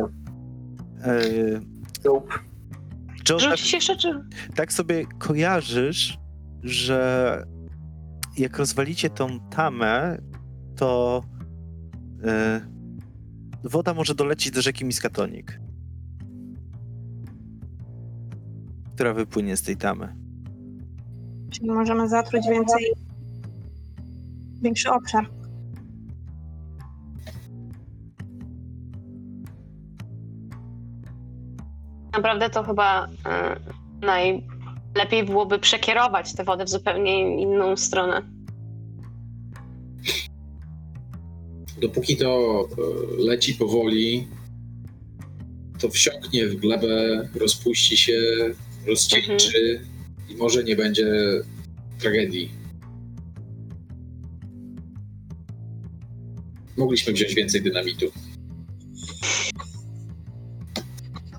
[1.03, 1.21] E,
[2.05, 2.35] Nope.
[3.29, 4.25] Joe, tak, Rzucić jeszcze, czy...
[4.55, 6.19] tak sobie kojarzysz,
[6.63, 7.45] że
[8.39, 10.19] jak rozwalicie tą tamę,
[10.77, 11.23] to
[12.25, 12.61] e,
[13.65, 15.61] woda może dolecieć do rzeki Miskatonik,
[18.95, 20.26] która wypłynie z tej tamy.
[21.57, 22.93] Czyli możemy zatruć więcej,
[24.63, 25.31] większy obszar.
[32.13, 33.61] Naprawdę to chyba e,
[34.01, 38.23] najlepiej byłoby przekierować tę wodę w zupełnie inną stronę.
[41.81, 44.29] Dopóki to e, leci powoli,
[45.81, 48.21] to wsiąknie w glebę, rozpuści się,
[48.87, 49.81] rozcieńczy
[50.29, 51.07] i może nie będzie
[51.99, 52.51] tragedii.
[56.77, 58.07] Mogliśmy wziąć więcej dynamitu.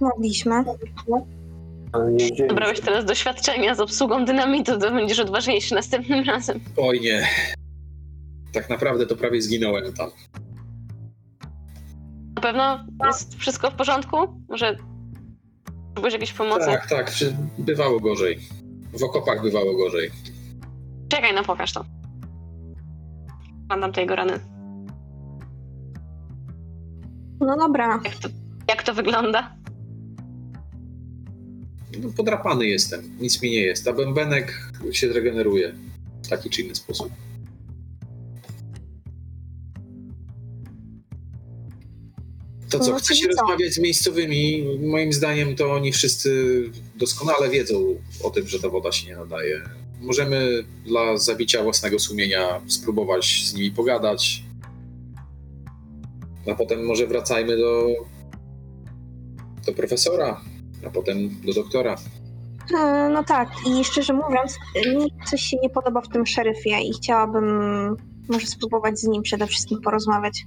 [0.02, 0.63] Mogliśmy.
[1.93, 2.47] Ale nie wzięliśmy.
[2.47, 6.60] Dobrałeś teraz doświadczenia z obsługą dynamitu, to będziesz odważniejszy następnym razem.
[6.78, 7.28] Oj nie.
[8.54, 10.10] Tak naprawdę to prawie zginąłem tam.
[12.36, 14.17] Na pewno jest wszystko w porządku?
[14.50, 14.78] Może
[15.88, 16.65] potrzebujesz jakiejś pomocy?
[16.65, 17.12] Tak, tak,
[17.58, 18.39] bywało gorzej.
[18.93, 20.12] W okopach bywało gorzej.
[21.10, 21.86] Czekaj, no pokaż to.
[23.63, 24.39] Oglądam tej jego rany.
[27.39, 28.02] No dobra.
[28.06, 28.30] Jak to,
[28.67, 29.56] jak to wygląda?
[32.04, 33.88] No, podrapany jestem, nic mi nie jest.
[33.88, 35.73] A bębenek się zregeneruje
[36.23, 37.12] w taki czy inny sposób.
[42.69, 43.41] To co, No, chcecie czyli co?
[43.41, 44.63] rozmawiać z miejscowymi?
[44.88, 46.63] Moim zdaniem to oni wszyscy
[46.95, 49.62] doskonale wiedzą o tym, że ta woda się nie nadaje.
[50.01, 54.43] Możemy dla zabicia własnego sumienia spróbować z nimi pogadać.
[56.51, 57.88] A potem może wracajmy do,
[59.65, 60.41] do profesora,
[60.88, 61.95] a potem do doktora.
[62.80, 64.56] E, No tak, i szczerze mówiąc,
[64.88, 67.45] mi coś się nie podoba w tym szeryfie i chciałabym
[68.30, 70.45] może spróbować z nim przede wszystkim porozmawiać.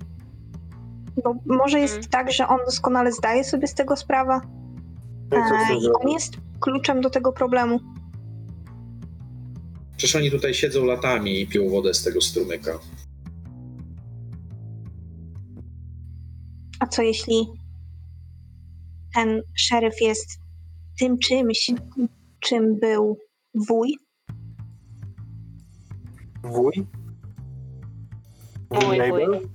[1.24, 2.10] Bo może jest Mhm.
[2.10, 4.40] tak, że on doskonale zdaje sobie z tego sprawę.
[5.32, 7.80] E, I on jest kluczem do tego problemu.
[9.96, 12.78] Przecież oni tutaj siedzą latami i piją wodę z tego strumyka.
[16.80, 17.46] A co jeśli
[19.14, 20.38] ten szeryf jest
[20.98, 21.70] tym czymś,
[22.40, 23.18] czym był
[23.68, 23.98] wuj?
[26.44, 26.86] Wuj?
[28.70, 29.48] Wuj, Mabel?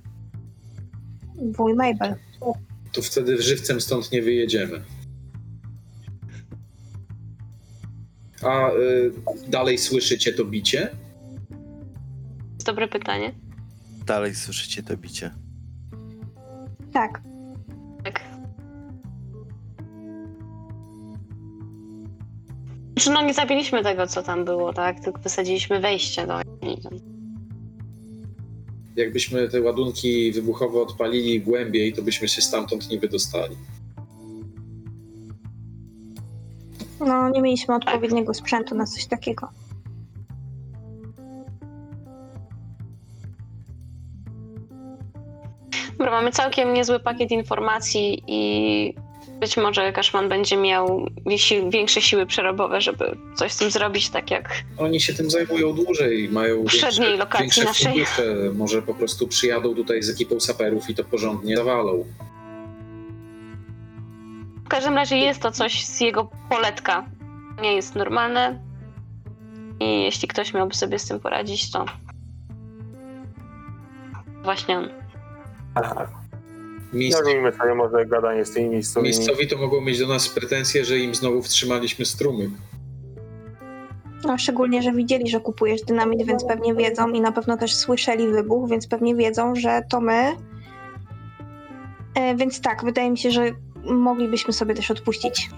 [1.36, 2.14] Wuj Mabel.
[2.92, 4.82] To wtedy żywcem stąd nie wyjedziemy.
[8.42, 9.12] A y,
[9.48, 10.90] dalej słyszycie to bicie?
[12.66, 13.32] dobre pytanie.
[14.06, 15.30] Dalej słyszycie to bicie.
[16.92, 17.22] Tak.
[18.04, 18.20] Tak.
[22.92, 25.00] Znaczy, no nie zabiliśmy tego, co tam było, tak?
[25.00, 26.82] Tylko wysadziliśmy wejście do niej.
[28.96, 33.56] Jakbyśmy te ładunki wybuchowe odpalili głębiej, to byśmy się stamtąd nie wydostali.
[37.00, 39.48] No, nie mieliśmy odpowiedniego sprzętu na coś takiego.
[45.98, 48.94] Dobra, mamy całkiem niezły pakiet informacji i
[49.40, 54.30] być może Kaszman będzie miał si- większe siły przerobowe, żeby coś z tym zrobić, tak
[54.30, 57.92] jak Oni się tym zajmują dłużej, mają większe, lokacji większe naszej.
[57.92, 58.24] fundusze.
[58.54, 62.04] Może po prostu przyjadą tutaj z ekipą saperów i to porządnie zawalą.
[64.64, 67.06] W każdym razie jest to coś z jego poletka.
[67.62, 68.60] Nie jest normalne.
[69.80, 71.84] I jeśli ktoś miałby sobie z tym poradzić, to
[74.44, 74.88] właśnie on.
[76.96, 79.14] Miejsc, Nazwijmy sobie może gadanie z tymi miejscowymi.
[79.14, 82.50] miejscowi to mogą mieć do nas pretensje, że im znowu wstrzymaliśmy strumyk.
[84.24, 88.28] No, szczególnie, że widzieli, że kupujesz dynamit, więc pewnie wiedzą i na pewno też słyszeli
[88.28, 90.36] wybuch, więc pewnie wiedzą, że to my.
[92.14, 93.50] E, więc tak, wydaje mi się, że
[93.84, 95.50] moglibyśmy sobie też odpuścić.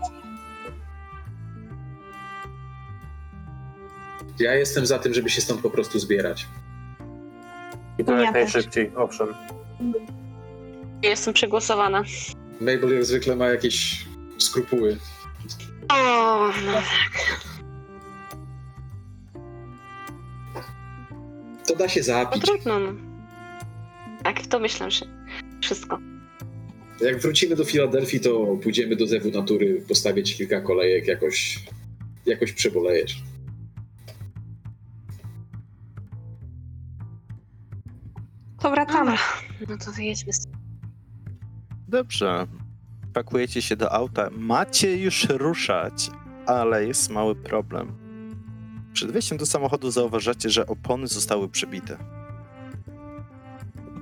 [4.39, 6.47] Ja jestem za tym, żeby się stąd po prostu zbierać.
[7.99, 8.55] I to Ja jak też.
[8.55, 9.29] najszybciej, owszem.
[11.03, 12.03] Jestem przegłosowana.
[12.61, 14.05] Mabel jak zwykle ma jakieś
[14.39, 14.97] skrupuły.
[15.89, 17.41] O, no tak.
[21.67, 22.43] To da się No zapić.
[22.43, 22.79] trudno.
[22.79, 22.93] No.
[24.23, 25.07] Tak, to myślę, że
[25.63, 25.99] wszystko.
[27.01, 31.65] Jak wrócimy do Filadelfii, to pójdziemy do Zewu Natury, postawić kilka kolejek, jakoś,
[32.27, 33.23] jakoś przebolejesz.
[38.61, 39.13] To wracamy.
[39.69, 40.47] No to wyjedźmy z
[41.89, 42.47] Dobrze.
[43.13, 44.29] Pakujecie się do auta.
[44.33, 46.11] Macie już ruszać,
[46.47, 47.93] ale jest mały problem.
[48.93, 51.99] Przed wejściem do samochodu zauważacie, że opony zostały przebite.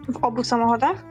[0.09, 1.05] W obu samochodach?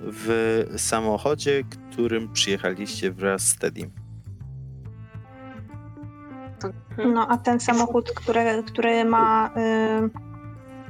[0.00, 3.90] W samochodzie, którym przyjechaliście wraz z Teddy.
[7.14, 9.50] No, a ten samochód, który, który ma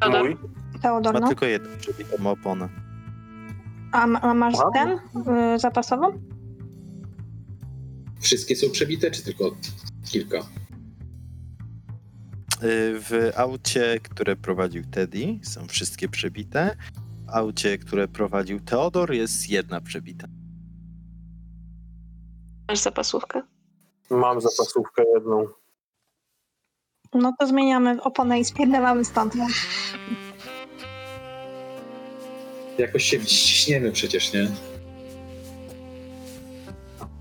[0.07, 0.37] y, Mój?
[0.83, 1.29] Teodor, Ma no.
[1.29, 2.82] tylko jedną przebitą oponę.
[3.93, 4.89] A, ma- a masz ten
[5.55, 6.13] y, zapasową?
[8.21, 9.57] Wszystkie są przebite, czy tylko
[10.11, 10.39] kilka?
[10.39, 10.43] Y,
[13.01, 16.77] W aucie, które prowadził Teddy, są wszystkie przebite.
[17.27, 20.27] W aucie, które prowadził Teodor, jest jedna przebita.
[22.69, 23.43] Masz zapasówkę?
[24.11, 25.47] Mam zapasówkę jedną.
[27.15, 29.35] No to zmieniamy oponę i spierdalamy stąd.
[32.83, 34.49] Jakoś się wciśniemy przecież, nie?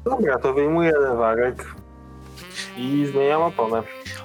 [0.05, 1.75] Dobra, to wyjmuję lewarek
[2.77, 3.83] i zmieniam oponę.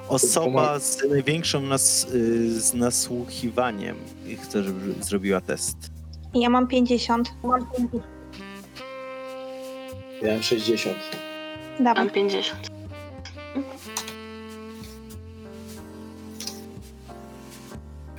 [0.08, 3.96] Osoba z największą nas, y, z nasłuchiwaniem
[4.42, 5.76] chce, żeby zrobiła test.
[6.34, 7.28] Ja mam 50.
[10.22, 10.96] Ja mam 60.
[11.80, 12.04] Dawaj.
[12.04, 12.70] Mam 50.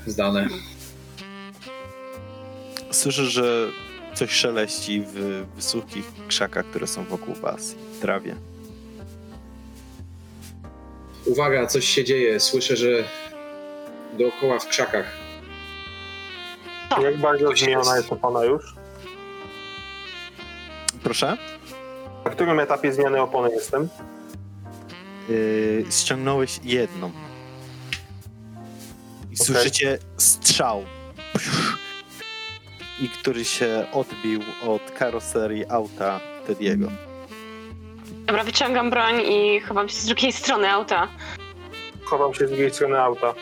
[0.08, 0.48] Zdane.
[2.92, 3.68] Słyszę, że
[4.14, 8.36] coś szeleści w wysokich krzakach, które są wokół was, w trawie.
[11.26, 12.40] Uwaga, coś się dzieje.
[12.40, 12.88] Słyszę, że
[14.18, 15.06] dookoła w krzakach.
[17.02, 18.76] Jak bardzo zmieniona jest opona już?
[21.04, 21.38] Proszę?
[22.26, 23.90] Na którym etapie zmiany opony jestem?
[25.30, 27.12] Yy, ściągnąłeś jedną.
[29.32, 30.86] I słyszycie strzał.
[33.02, 36.88] I który się odbił od karoserii auta Tediego.
[38.26, 41.08] Dobra, wyciągam broń i chowam się z drugiej strony auta.
[42.04, 43.34] Chowam się z drugiej strony auta.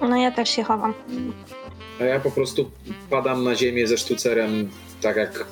[0.00, 0.94] No ja też się chowam.
[2.00, 2.70] A ja po prostu
[3.10, 4.70] padam na ziemię ze sztucerem,
[5.00, 5.46] tak jak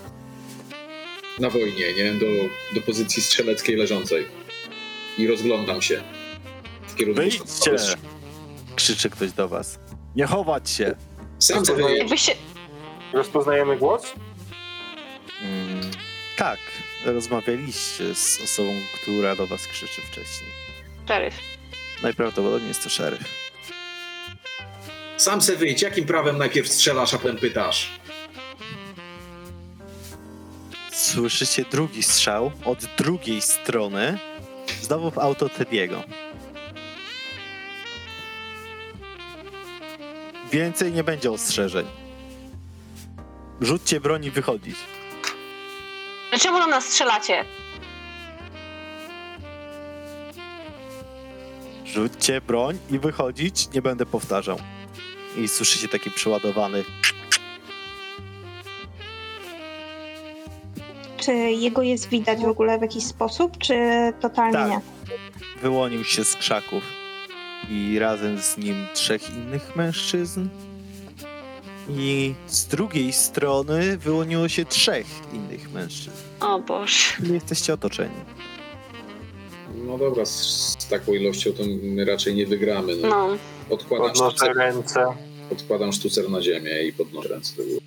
[1.39, 2.13] na wojnie, nie?
[2.13, 2.27] Do,
[2.75, 4.27] do pozycji strzeleckiej leżącej.
[5.19, 6.03] I rozglądam się
[6.87, 7.21] w kierunku...
[7.21, 7.77] Wyjdźcie!
[8.77, 9.79] Krzyczy ktoś do was.
[10.17, 10.95] Nie chować się!
[11.39, 11.99] Sam sobie wyjedź.
[11.99, 12.33] Jakbyś się...
[13.13, 14.03] Rozpoznajemy głos?
[15.43, 15.91] Mm,
[16.37, 16.59] tak,
[17.05, 18.73] rozmawialiście z osobą,
[19.03, 20.51] która do was krzyczy wcześniej.
[21.09, 21.35] Szeryf.
[22.03, 23.21] Najprawdopodobniej jest to szeryf.
[25.17, 25.83] Sam se wyjdź.
[25.83, 27.91] Jakim prawem najpierw strzelasz, a potem pytasz?
[30.93, 34.19] Słyszycie drugi strzał od drugiej strony,
[34.83, 36.03] znowu w auto Tediego.
[40.57, 41.87] Więcej nie będzie ostrzeżeń.
[43.61, 44.77] Rzućcie broń i wychodzić.
[46.41, 47.45] Czemu na nas strzelacie?
[51.85, 54.59] Rzućcie broń i wychodzić, nie będę powtarzał.
[55.37, 56.85] I słyszycie taki przeładowany.
[61.17, 63.75] Czy jego jest widać w ogóle w jakiś sposób, czy
[64.21, 64.71] totalnie Tak.
[64.71, 64.81] nie?
[65.63, 67.06] Wyłonił się z krzaków.
[67.71, 70.49] I razem z nim trzech innych mężczyzn.
[71.89, 76.17] I z drugiej strony wyłoniło się trzech innych mężczyzn.
[76.41, 76.95] O Boże.
[77.17, 78.15] Czyli jesteście otoczeni.
[79.87, 80.31] No dobra, z,
[80.79, 82.97] z taką ilością to my raczej nie wygramy.
[82.97, 83.09] No.
[83.09, 83.29] No.
[83.71, 85.05] Odkładam, Podnoszę sztucer, ręce.
[85.53, 87.81] odkładam sztucer na ziemię i podnoszę ręce do góry.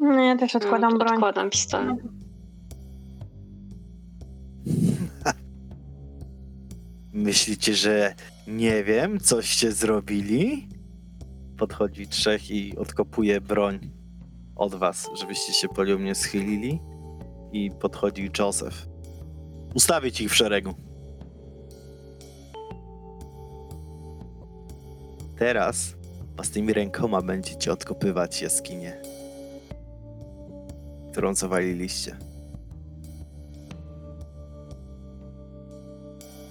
[0.00, 1.12] No, ja też odkładam Mm, broń.
[1.14, 1.96] Odkładam pistolet.
[7.12, 8.14] Myślicie, że
[8.46, 10.68] nie wiem, coście zrobili?
[11.58, 13.90] Podchodzi trzech i odkopuje broń
[14.56, 16.80] od was, żebyście się poliumnie schylili.
[17.52, 18.86] I podchodzi Joseph.
[19.74, 20.74] Ustawić ich w szeregu.
[25.38, 25.94] Teraz
[26.36, 29.02] własnymi rękoma będziecie odkopywać jaskinię,
[31.12, 32.16] którą zawaliliście.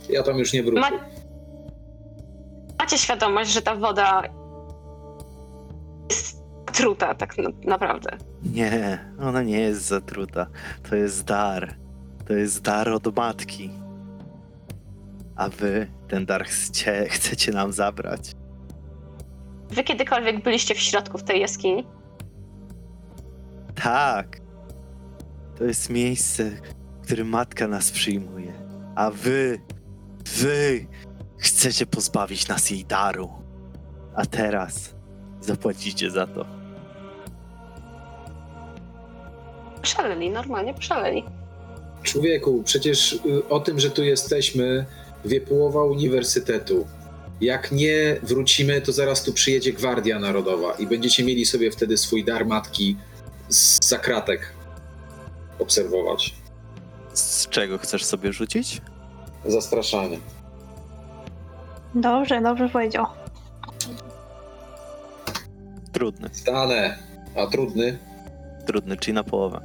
[0.10, 0.82] Ja tam już nie wrócę.
[0.82, 1.12] Ma...
[2.84, 4.24] Macie świadomość, że ta woda
[6.10, 8.18] jest truta tak na, naprawdę.
[8.44, 10.48] Nie, ona nie jest zatruta.
[10.90, 11.76] To jest dar.
[12.28, 13.70] To jest dar od matki.
[15.36, 18.32] A wy ten dar chcie, chcecie nam zabrać.
[19.70, 21.88] Wy kiedykolwiek byliście w środku w tej jaskini?
[23.84, 24.42] Tak.
[25.58, 26.52] To jest miejsce,
[27.02, 28.54] w którym matka nas przyjmuje.
[28.96, 29.60] A wy,
[30.38, 30.88] wy
[31.44, 33.30] chcecie pozbawić nas jej daru.
[34.16, 34.89] A teraz
[35.41, 36.46] zapłacicie za to.
[39.82, 41.24] Szaleli, normalnie szaleli.
[42.04, 44.86] Człowieku, przecież y, o tym, że tu jesteśmy,
[45.26, 46.88] wie połowa uniwersytetu.
[47.41, 52.24] Jak nie wrócimy, to zaraz tu przyjedzie Gwardia Narodowa i będziecie mieli sobie wtedy swój
[52.26, 52.98] dar matki
[53.50, 54.54] z zakratek
[55.60, 56.36] obserwować.
[57.14, 58.82] Z czego chcesz sobie rzucić?
[59.46, 60.20] Zastraszanie.
[61.96, 63.06] Dobrze, dobrze powiedział.
[65.91, 66.30] Trudny.
[66.32, 66.98] Stanę,
[67.36, 67.98] a trudny?
[68.66, 69.62] Trudny, czyli na połowę.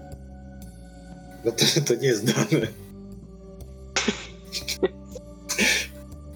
[1.45, 2.67] No to, to nie zdane.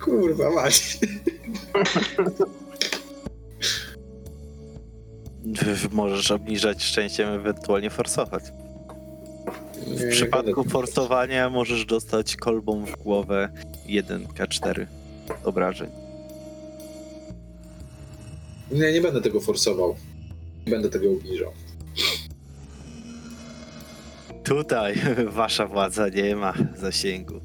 [0.00, 0.98] Kurwa mać.
[5.92, 8.44] Możesz obniżać szczęściem, ewentualnie forsować.
[9.86, 13.48] Nie, W nie przypadku forsowania możesz dostać kolbą w głowę
[13.86, 14.86] 1k4
[15.44, 15.90] obrażeń.
[18.70, 19.96] Nie, nie będę tego forsował.
[20.66, 21.52] Nie będę tego obniżał.
[24.44, 24.94] Tutaj
[25.26, 27.40] wasza władza nie ma zasięgu.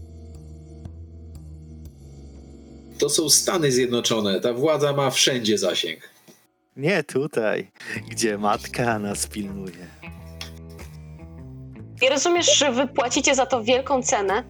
[2.97, 4.39] To są Stany Zjednoczone.
[4.41, 5.99] Ta władza ma wszędzie zasięg.
[6.77, 7.71] Nie tutaj,
[8.09, 9.87] gdzie matka nas pilnuje.
[12.01, 14.43] I rozumiesz, że wy płacicie za to wielką cenę?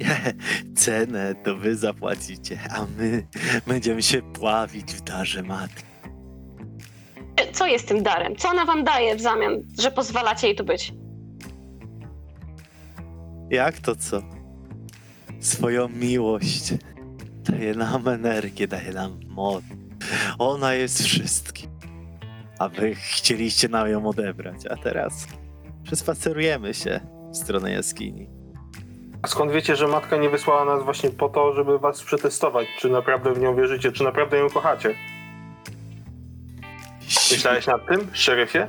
[0.76, 3.26] Cenę to wy zapłacicie, a my
[3.66, 5.84] będziemy się pławić w darze matki.
[7.52, 8.36] Co jest tym darem?
[8.36, 10.92] Co ona wam daje w zamian, że pozwalacie jej tu być?
[13.50, 14.22] Jak to co?
[15.40, 16.74] Swoją miłość.
[17.50, 19.64] Daje nam energię, daje nam moc.
[20.38, 21.70] Ona jest wszystkim.
[22.58, 25.26] A wy chcieliście nam ją odebrać, a teraz
[25.84, 27.00] przespacerujemy się
[27.32, 28.41] w stronę jaskini.
[29.22, 32.66] A skąd wiecie, że matka nie wysłała nas właśnie po to, żeby was przetestować?
[32.78, 33.92] Czy naprawdę w nią wierzycie?
[33.92, 34.94] Czy naprawdę ją kochacie?
[37.30, 38.68] Myślałeś nad tym, szeryfie?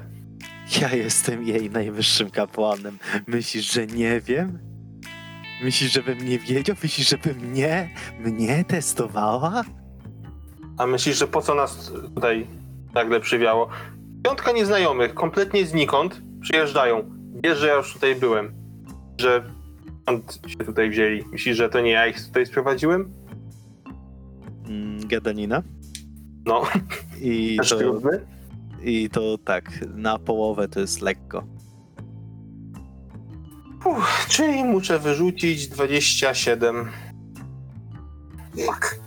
[0.81, 2.97] Ja jestem jej najwyższym kapłanem.
[3.27, 4.59] Myślisz, że nie wiem?
[5.63, 6.75] Myślisz, żebym nie wiedział?
[6.83, 7.89] Myślisz, żeby mnie,
[8.19, 9.63] mnie testowała?
[10.77, 12.47] A myślisz, że po co nas tutaj
[12.93, 13.69] nagle przywiało?
[14.23, 17.11] Piątka nieznajomych, kompletnie znikąd, przyjeżdżają.
[17.43, 18.53] Wiesz, że ja już tutaj byłem.
[19.21, 19.52] Że
[20.03, 21.23] skąd się tutaj wzięli?
[21.31, 23.13] Myślisz, że to nie ja ich tutaj sprowadziłem?
[24.65, 25.63] Mm, gadanina.
[26.45, 26.63] No,
[27.21, 27.99] I też to.
[28.83, 31.43] I to tak, na połowę to jest lekko.
[33.85, 36.89] Uff, czyli muszę wyrzucić 27.
[38.65, 38.99] Fuck.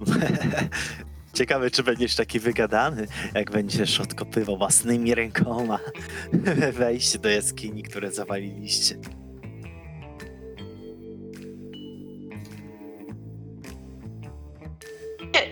[1.34, 5.78] Ciekawe, czy będziesz taki wygadany, jak będziesz odkopywał własnymi rękoma
[6.72, 8.96] wejście do jaskini, które zawaliliście.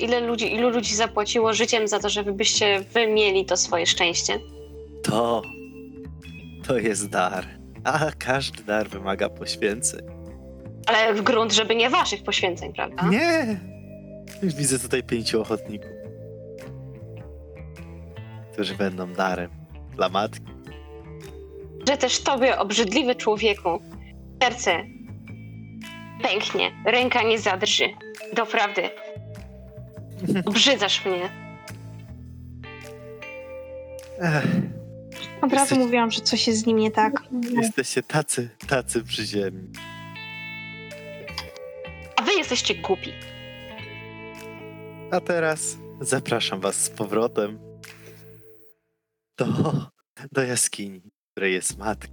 [0.01, 4.41] Ile ludzi, ilu ludzi zapłaciło życiem za to, żebyście wy mieli to swoje szczęście?
[5.03, 5.43] To,
[6.67, 7.47] to jest dar.
[7.85, 10.01] A każdy dar wymaga poświęceń.
[10.87, 13.09] Ale w grunt, żeby nie waszych poświęceń, prawda?
[13.09, 13.61] Nie!
[14.43, 15.91] Widzę tutaj pięciu ochotników,
[18.53, 19.51] którzy będą darem
[19.97, 20.47] dla matki.
[21.89, 23.81] Że też tobie, obrzydliwy człowieku,
[24.43, 24.85] serce
[26.23, 27.85] pęknie, ręka nie zadrży.
[28.37, 28.83] Doprawdy.
[30.47, 31.29] Obrzydzasz mnie.
[34.21, 34.45] Ech,
[35.43, 37.23] Od razu Jesteś- mówiłam, że coś jest z nim nie tak.
[37.63, 39.69] jesteście tacy, tacy przyziemni.
[42.17, 43.13] A wy jesteście głupi.
[45.11, 47.59] A teraz zapraszam was z powrotem
[49.39, 49.47] do,
[50.33, 52.13] do jaskini, której jest matka.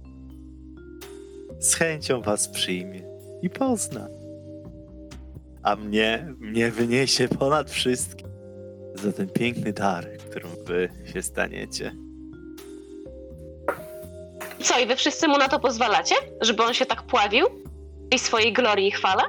[1.60, 3.02] Z chęcią was przyjmie
[3.42, 4.08] i pozna.
[5.62, 8.28] A mnie, mnie wyniesie ponad wszystkim
[8.94, 11.92] za ten piękny dar, którym wy się staniecie.
[14.62, 16.14] Co, i wy wszyscy mu na to pozwalacie?
[16.40, 17.46] Żeby on się tak pławił?
[18.14, 19.22] I swojej glorii i chwale?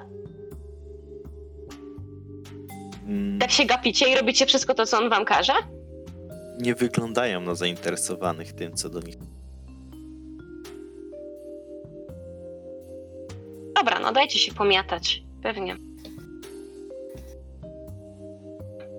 [3.07, 5.53] Mm, Tak się gapicie i robicie wszystko to, co on wam każe?
[6.59, 9.15] nie wyglądają na zainteresowanych tym, co do nich.
[13.75, 15.23] Dobra, no dajcie się pomiatać.
[15.43, 15.77] Pewnie.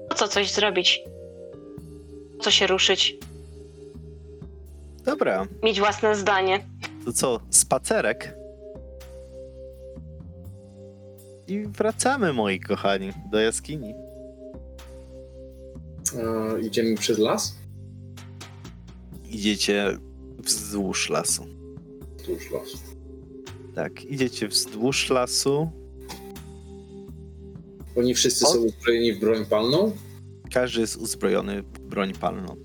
[0.09, 1.01] Po co coś zrobić?
[2.39, 3.17] Po co się ruszyć?
[5.05, 6.61] Dobra, Mieć własne zdanie.
[7.05, 8.35] To co, spacerek?
[11.49, 13.95] I wracamy, moi kochani, do jaskini.
[16.17, 17.55] E, idziemy przez las?
[19.31, 19.99] Idziecie
[20.39, 21.45] wzdłuż lasu.
[22.19, 22.79] Wzdłuż lasu.
[23.75, 25.71] Tak, idziecie wzdłuż lasu.
[27.97, 29.93] Oni wszyscy O- są uzbrojeni w broń palną?
[30.53, 32.57] Każdy jest uzbrojony w broń palną.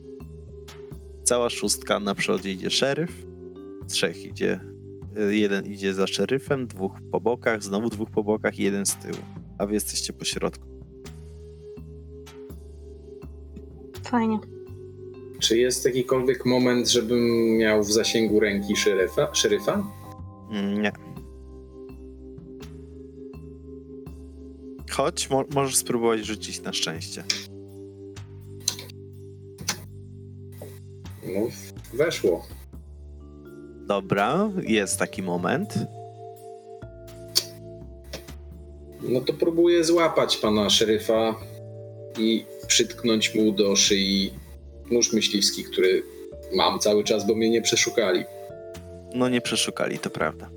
[1.24, 3.26] Cała szóstka na przodzie idzie szeryf.
[3.88, 4.60] Trzech idzie.
[5.18, 8.96] Y, Jeden idzie za szeryfem, dwóch po bokach, znowu dwóch po bokach i jeden z
[8.96, 9.18] tyłu.
[9.58, 10.68] A wy jesteście po środku.
[14.04, 14.40] Fajnie.
[15.40, 17.20] Czy jest jakikolwiek moment, żebym
[17.58, 19.36] miał w zasięgu ręki szeryfa?
[19.36, 19.88] szeryfa?
[20.52, 20.92] Mm, Nie.
[24.92, 27.24] Chodź, mo- możesz spróbować rzucić na szczęście.
[31.26, 31.48] No,
[31.94, 32.46] weszło.
[33.94, 35.74] Dobra, jest taki moment.
[39.02, 41.36] No to próbuję złapać pana szeryfa
[42.20, 44.34] i przytknąć mu do szyi
[44.92, 46.04] nóż myśliwski, który
[46.56, 48.24] mam cały czas, bo mnie nie przeszukali.
[49.16, 50.50] No nie przeszukali, to prawda.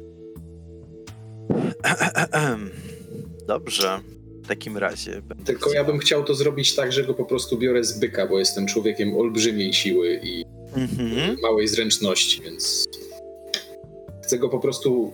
[3.48, 4.00] Dobrze,
[4.44, 5.22] w takim razie.
[5.44, 8.38] Tylko ja bym chciał to zrobić tak, że go po prostu biorę z byka, bo
[8.38, 10.44] jestem człowiekiem olbrzymiej siły i
[10.76, 11.36] Mhm.
[11.42, 12.84] małej zręczności, więc
[14.26, 15.12] chcę go po prostu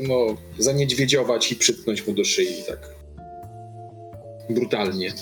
[0.00, 0.16] no,
[0.58, 2.94] zaniedźwiedziować i przytknąć mu do szyi tak
[4.50, 5.12] brutalnie.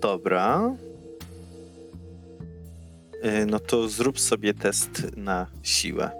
[0.00, 0.76] Dobra.
[3.24, 6.10] Y, No to zrób sobie test na siłę.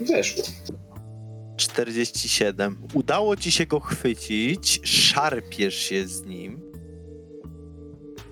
[0.00, 0.44] Weszło.
[1.56, 2.76] 47.
[2.94, 6.69] Udało ci się go chwycić, szarpiesz się z nim.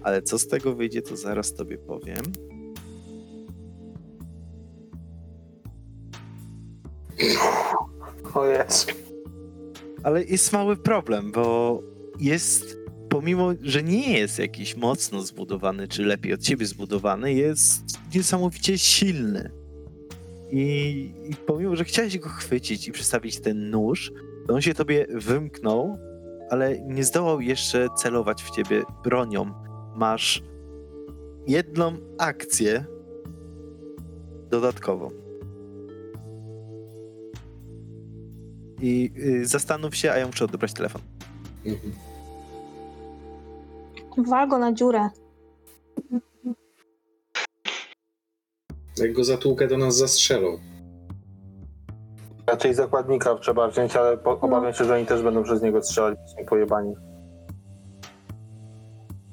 [0.08, 2.22] Ale co z tego wyjdzie, to zaraz tobie powiem.
[8.34, 8.92] O jest.
[10.02, 11.82] Ale jest mały problem, bo
[12.20, 12.78] jest,
[13.08, 17.82] pomimo, że nie jest jakiś mocno zbudowany, czy lepiej od ciebie zbudowany, jest
[18.14, 19.50] niesamowicie silny.
[20.50, 20.60] I,
[21.30, 24.12] I pomimo, że chciałeś go chwycić i przystawić ten nóż,
[24.46, 25.98] to on się tobie wymknął,
[26.50, 29.67] ale nie zdołał jeszcze celować w ciebie bronią.
[29.96, 30.42] Masz
[31.46, 32.84] jedną akcję
[34.50, 35.10] dodatkową.
[38.80, 41.02] I y, zastanów się, a ja muszę odebrać telefon.
[41.66, 41.92] Mhm.
[44.26, 45.08] Wal go na dziurę.
[48.96, 50.58] Jak go zatłukę, to nas zastrzelą.
[52.46, 56.18] Raczej zakładnika trzeba wziąć, ale po, obawiam się, że oni też będą przez niego strzelać,
[56.18, 56.94] bo są pojebani.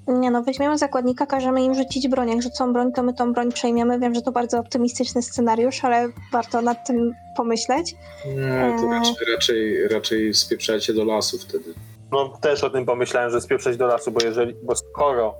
[0.07, 2.29] Nie no, weźmiemy zakładnika, każemy im rzucić broń.
[2.29, 3.99] Jak rzucą broń, to my tą broń przejmiemy.
[3.99, 7.95] Wiem, że to bardzo optymistyczny scenariusz, ale warto nad tym pomyśleć.
[8.25, 8.91] Nie, to Eee.
[8.91, 11.73] raczej, raczej, raczej spieprzajcie do lasu wtedy.
[12.11, 15.35] No też o tym pomyślałem, że spieprzeć do lasu, bo jeżeli, bo skoro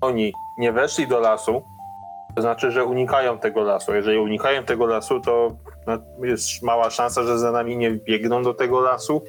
[0.00, 1.62] oni nie weszli do lasu,
[2.36, 3.94] to znaczy, że unikają tego lasu.
[3.94, 5.56] Jeżeli unikają tego lasu, to
[5.86, 9.22] no, jest mała szansa, że za nami nie biegną do tego lasu.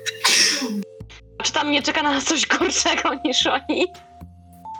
[1.44, 3.88] Czy tam nie czeka na nas coś gorszego niż oni?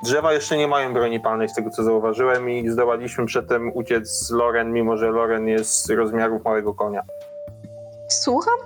[0.04, 4.32] Drzewa jeszcze nie mają broni palnej, z tego co zauważyłem, i zdołaliśmy przedtem uciec z
[4.32, 7.04] Loren, mimo że Loren jest z rozmiarów małego konia.
[8.10, 8.60] Słucham?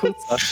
[0.00, 0.36] Kuca.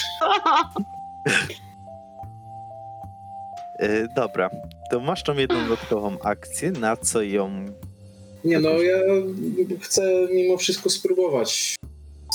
[3.82, 4.50] Y, dobra,
[4.90, 7.50] to masz tą jedną dodatkową akcję, na co ją...
[8.44, 8.96] Nie no, ja
[9.80, 11.76] chcę mimo wszystko spróbować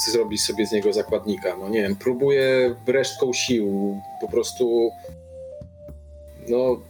[0.07, 1.57] zrobić sobie z niego zakładnika.
[1.57, 4.91] No nie wiem, próbuję resztką sił, po prostu
[6.49, 6.81] no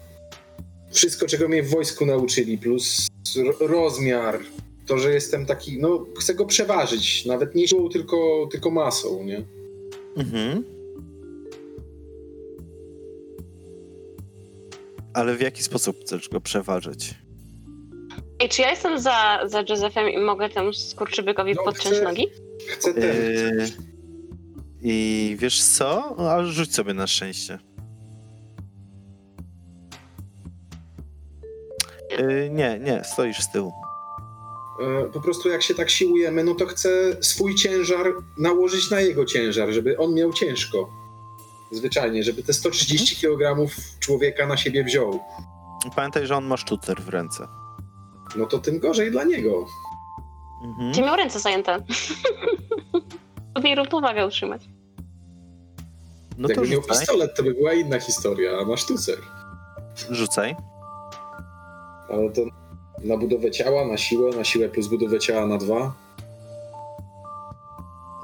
[0.92, 3.08] wszystko, czego mnie w wojsku nauczyli, plus
[3.38, 4.40] ro- rozmiar,
[4.88, 9.42] to, że jestem taki, no chcę go przeważyć, nawet nie siłą, tylko, tylko masą, nie?
[10.18, 10.64] Mhm.
[15.14, 17.16] Ale w jaki sposób chcesz go przeważyć?
[18.40, 22.28] Ej, czy ja jestem za, za Josephem i mogę temu skurczybykowi No, podciąć chcę- nogi?
[22.68, 23.04] Chcę ten,
[23.60, 23.68] Yy,
[24.82, 26.16] I wiesz co?
[26.18, 27.60] No, Ale rzuć sobie na szczęście.
[32.20, 33.74] Yy, nie, nie, stoisz z tyłu.
[34.80, 36.90] E, po prostu jak się tak siłujemy, no to chcę
[37.22, 40.90] swój ciężar nałożyć na jego ciężar, żeby on miał ciężko.
[41.72, 45.20] Zwyczajnie, żeby te 130 kg człowieka na siebie wziął.
[45.96, 47.48] Pamiętaj, że on ma sztucer w ręce.
[48.36, 49.66] No to tym gorzej dla niego.
[50.64, 50.92] Mhm.
[50.92, 51.80] Gdzie miał ręce zajęte?
[53.54, 54.62] Trudniej równowagę utrzymać.
[56.38, 56.98] No to Jakby miał rzucaj.
[56.98, 59.18] pistolet, to by była inna historia, a ma sztucer.
[60.10, 60.56] Rzucaj.
[62.10, 62.42] Ale to
[63.04, 65.94] na budowę ciała, na siłę, na siłę plus budowę ciała na dwa.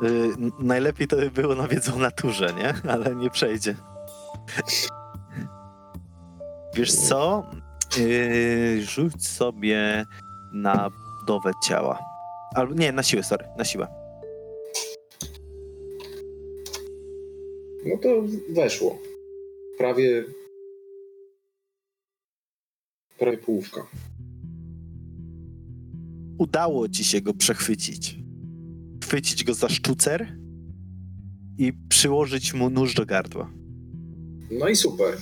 [0.01, 2.73] Yy, najlepiej to by było na wiedzą o naturze, nie?
[2.91, 3.75] Ale nie przejdzie.
[6.75, 7.43] Wiesz co?
[7.97, 10.05] Yy, rzuć sobie
[10.53, 11.99] na budowę ciała.
[12.55, 13.87] Albo nie, na siłę, sorry, na siłę.
[17.85, 18.09] No to
[18.49, 18.97] weszło.
[19.77, 20.23] Prawie.
[23.19, 23.81] Prawie połówka.
[26.37, 28.17] Udało ci się go przechwycić.
[29.03, 30.37] Chwycić go za sztucer
[31.57, 33.49] i przyłożyć mu nóż do gardła.
[34.51, 35.17] No i super.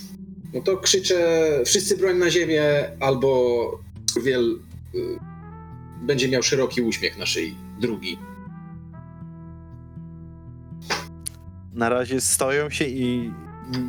[0.53, 2.63] No to krzyczę, wszyscy broń na ziemię,
[2.99, 3.79] albo
[4.23, 4.59] wiel
[4.95, 4.99] y,
[6.05, 7.55] będzie miał szeroki uśmiech na szyi.
[7.81, 8.17] Drugi.
[11.73, 13.31] Na razie stoją się i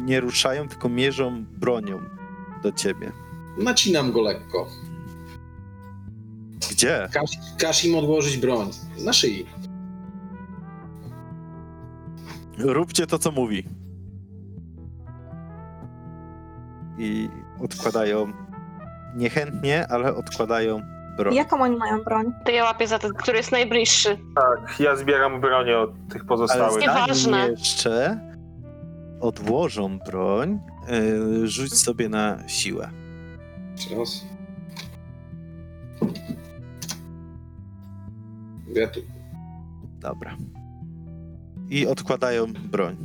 [0.04, 2.00] nie ruszają, tylko mierzą bronią
[2.62, 3.12] do ciebie.
[3.58, 4.66] Nacinam go lekko.
[6.70, 7.08] Gdzie?
[7.12, 8.70] Każ, każ im odłożyć broń.
[9.04, 9.46] Na szyi.
[12.58, 13.64] Róbcie to, co mówi.
[16.98, 17.28] I
[17.60, 18.32] odkładają
[19.16, 20.80] niechętnie, ale odkładają
[21.16, 21.34] broń.
[21.34, 22.32] Jaką oni mają broń?
[22.44, 24.18] To ja łapię za ten, który jest najbliższy.
[24.36, 26.80] Tak, ja zbieram bronię od tych Ale pozostałych.
[26.80, 27.48] Nie- zanim Nieważne.
[27.50, 28.20] jeszcze
[29.20, 32.90] odłożą broń, yy, rzuć sobie na siłę.
[33.76, 34.24] Jeszcze raz.
[38.74, 39.00] Ja tu.
[40.00, 40.36] Dobra.
[41.70, 42.96] I odkładają broń.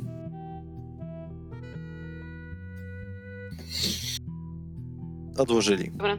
[5.38, 5.92] Odłożyli.
[5.92, 6.18] Dobra.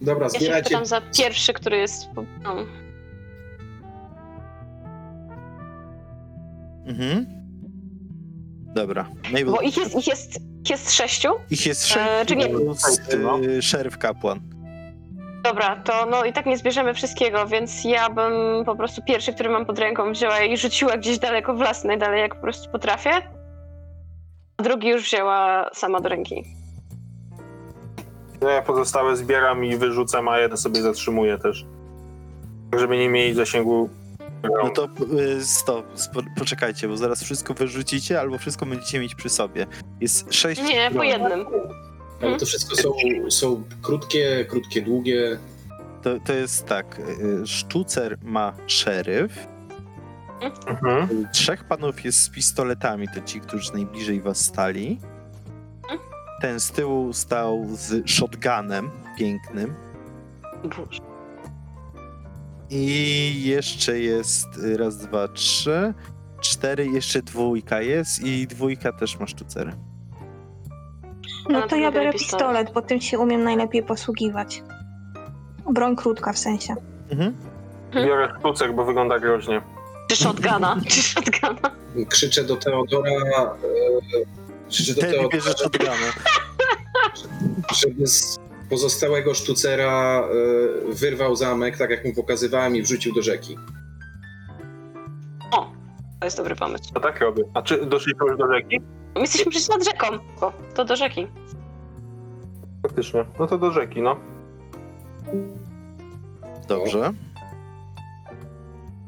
[0.00, 0.68] Dobra, Ja się zbierajcie.
[0.68, 2.08] pytam za pierwszy, który jest...
[2.14, 2.54] po- No.
[6.86, 7.26] Mhm.
[8.74, 9.08] Dobra.
[9.32, 11.28] Mabel, Bo ich jest, ich jest, ich jest sześciu?
[11.50, 13.38] ich jest e, sześć czy nie- plus No.
[13.40, 14.40] y, szeryf kapłan.
[15.44, 18.32] Dobra, to no i tak nie zbierzemy wszystkiego, więc ja bym
[18.64, 22.20] po prostu pierwszy, który mam pod ręką, wzięła i rzuciła gdzieś daleko w las, najdalej
[22.20, 23.10] jak po prostu potrafię.
[24.56, 26.44] A drugi już wzięła sama do ręki.
[28.42, 31.66] Ja pozostałe zbieram i wyrzucam, a jeden sobie zatrzymuję też.
[32.70, 33.90] Tak, żeby nie mieli zasięgu.
[34.42, 39.28] No to y, stop, spo, poczekajcie, bo zaraz wszystko wyrzucicie, albo wszystko będziecie mieć przy
[39.28, 39.66] sobie.
[40.00, 41.46] Jest sześć Nie, po jednym.
[42.22, 42.92] Ale to wszystko są,
[43.28, 45.38] są krótkie, krótkie, długie.
[46.02, 49.48] To, to jest tak, y, sztucer ma szeryf,
[50.40, 51.28] Mhm.
[51.32, 55.00] Trzech panów jest z pistoletami, to ci, którzy najbliżej was stali.
[56.40, 59.74] Ten z tyłu stał z shotgunem pięknym.
[60.64, 61.07] Boże.
[62.70, 65.94] I jeszcze jest y, raz, dwa, trzy,
[66.40, 69.72] cztery, jeszcze dwójka jest i dwójka też ma sztucery.
[71.48, 72.72] No to ja biorę pistolet.
[72.72, 74.62] bo tym się umiem najlepiej posługiwać.
[75.72, 76.74] Broń krótka w sensie.
[77.10, 77.36] Mhm.
[77.94, 79.62] Biorę sztucek, bo wygląda groźnie.
[80.08, 81.70] Czy shotguna, czy shotguna.
[82.08, 85.92] Krzyczę do Teodora, e, krzyczę do Teodora, bierze shotguna.
[87.74, 88.04] żeby
[88.70, 93.58] pozostałego sztucera e, wyrwał zamek, tak jak mu pokazywałem i wrzucił do rzeki.
[95.52, 95.72] O,
[96.20, 96.92] to jest dobry pomysł.
[96.94, 97.44] To tak robię.
[97.54, 98.80] A czy doszliśmy już do rzeki?
[99.14, 100.06] My jesteśmy przecież nad rzeką.
[100.40, 101.26] O, to do rzeki.
[102.82, 103.24] Faktycznie.
[103.38, 104.16] No to do rzeki, no.
[106.68, 107.12] Dobrze.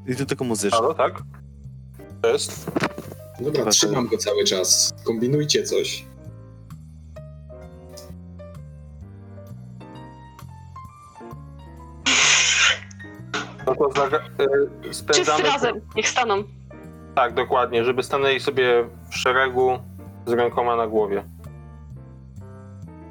[0.07, 0.79] I do tego muzyczne.
[0.79, 1.23] Halo, tak?
[2.33, 2.71] Jest.
[3.41, 4.95] Dobra, trzymam go cały czas.
[5.05, 6.07] Kombinujcie coś.
[13.71, 15.43] No to zaga- y, Wszyscy spędzamy...
[15.45, 16.45] razem, niech staną.
[17.15, 19.79] Tak, dokładnie, żeby stanęli sobie w szeregu
[20.27, 21.23] z rękoma na głowie.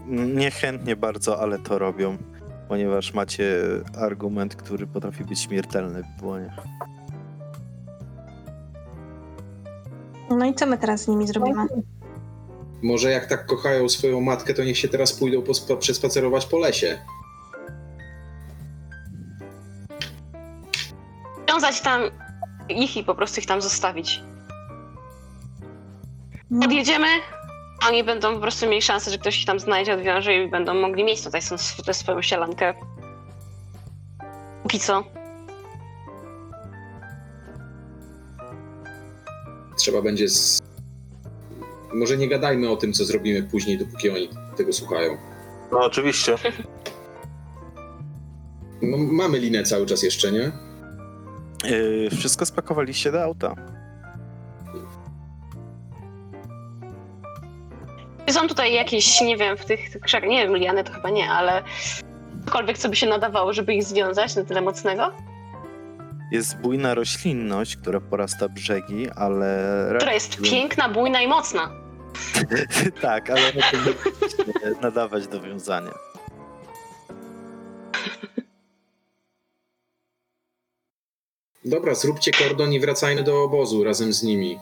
[0.08, 2.18] Niechętnie bardzo, ale to robią,
[2.68, 3.62] ponieważ macie
[4.02, 6.64] argument, który potrafi być śmiertelny w dłoniach.
[10.30, 11.66] No i co my teraz z nimi zrobimy?
[12.82, 16.98] Może jak tak kochają swoją matkę, to niech się teraz pójdą pospa- przespacerować po lesie.
[21.50, 22.02] Wiązać tam
[22.70, 24.22] ich i po prostu ich tam zostawić.
[26.52, 27.08] No, Odjedziemy,
[27.84, 30.74] a oni będą po prostu mieli szansę, że ktoś ich tam znajdzie, odwiąże i będą
[30.74, 32.74] mogli mieć tutaj są tę swoją sielankę.
[34.64, 35.04] Póki co.
[39.78, 40.62] Trzeba będzie z...
[41.94, 45.18] Może nie gadajmy o tym, co zrobimy później, dopóki oni tego słuchają.
[45.72, 46.36] No oczywiście.
[48.82, 50.52] No, mamy linę cały czas jeszcze, nie?
[51.64, 53.56] Yy, wszystko spakowaliście do auta.
[58.30, 61.30] Są tutaj jakieś, nie wiem, w tych, tych krzakach, nie wiem, liany to chyba nie,
[61.30, 61.64] ale
[62.46, 65.12] cokolwiek, co by się nadawało, żeby ich związać na tyle mocnego.
[66.32, 69.86] Jest bujna roślinność, która porasta brzegi, ale...
[69.98, 71.72] Która jest piękna, bujna i mocna.
[73.02, 73.42] tak, ale
[74.82, 75.92] nadawać do wiązania.
[81.70, 84.60] Dobra, zróbcie kordon i wracajmy do obozu razem z nimi.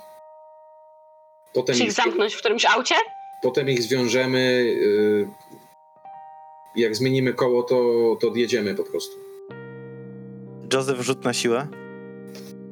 [1.54, 2.96] Potem Czy ich zamknąć w którymś aucie?
[3.44, 4.40] potem ich zwiążemy.
[4.40, 5.28] y,
[6.76, 7.76] Jak zmienimy koło, to,
[8.20, 9.16] to odjedziemy po prostu.
[10.74, 11.68] Joseph, rzut na siłę.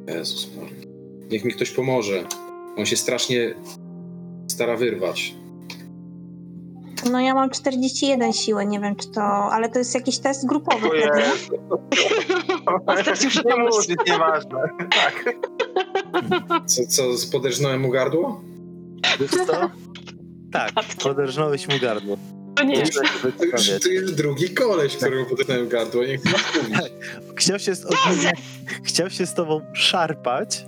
[0.08, 0.76] Jezus Maria.
[1.32, 2.24] Niech mi ktoś pomoże.
[2.78, 3.54] On się strasznie
[4.52, 5.34] stara wyrwać.
[7.12, 9.22] No ja mam 41 siły, nie wiem czy to...
[9.24, 10.90] Ale to jest jakiś test grupowy
[13.02, 14.60] stracił Nie mówić, nieważne.
[14.96, 15.36] Tak.
[16.66, 18.42] Co, co poderżnąłem mu gardło?
[19.20, 19.70] Wiesz co?
[20.52, 20.72] Tak,
[21.04, 22.18] poderżnąłeś mu gardło.
[22.56, 22.80] To nie.
[22.80, 26.04] Muszę To już, to już drugi koleś, któremu poderżnąłem gardło.
[26.04, 26.74] Niech mi mówi.
[27.36, 27.86] Chciał się, z,
[28.84, 30.66] chciał się z tobą szarpać,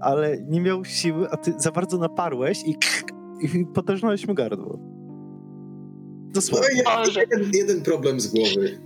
[0.00, 2.76] ale nie miał siły, a ty za bardzo naparłeś i,
[3.42, 4.89] i poderżnąłeś mu gardło.
[6.30, 6.82] No, Dosłownie.
[6.86, 7.20] ja, Boże.
[7.20, 8.80] jeden, jeden problem z głowy.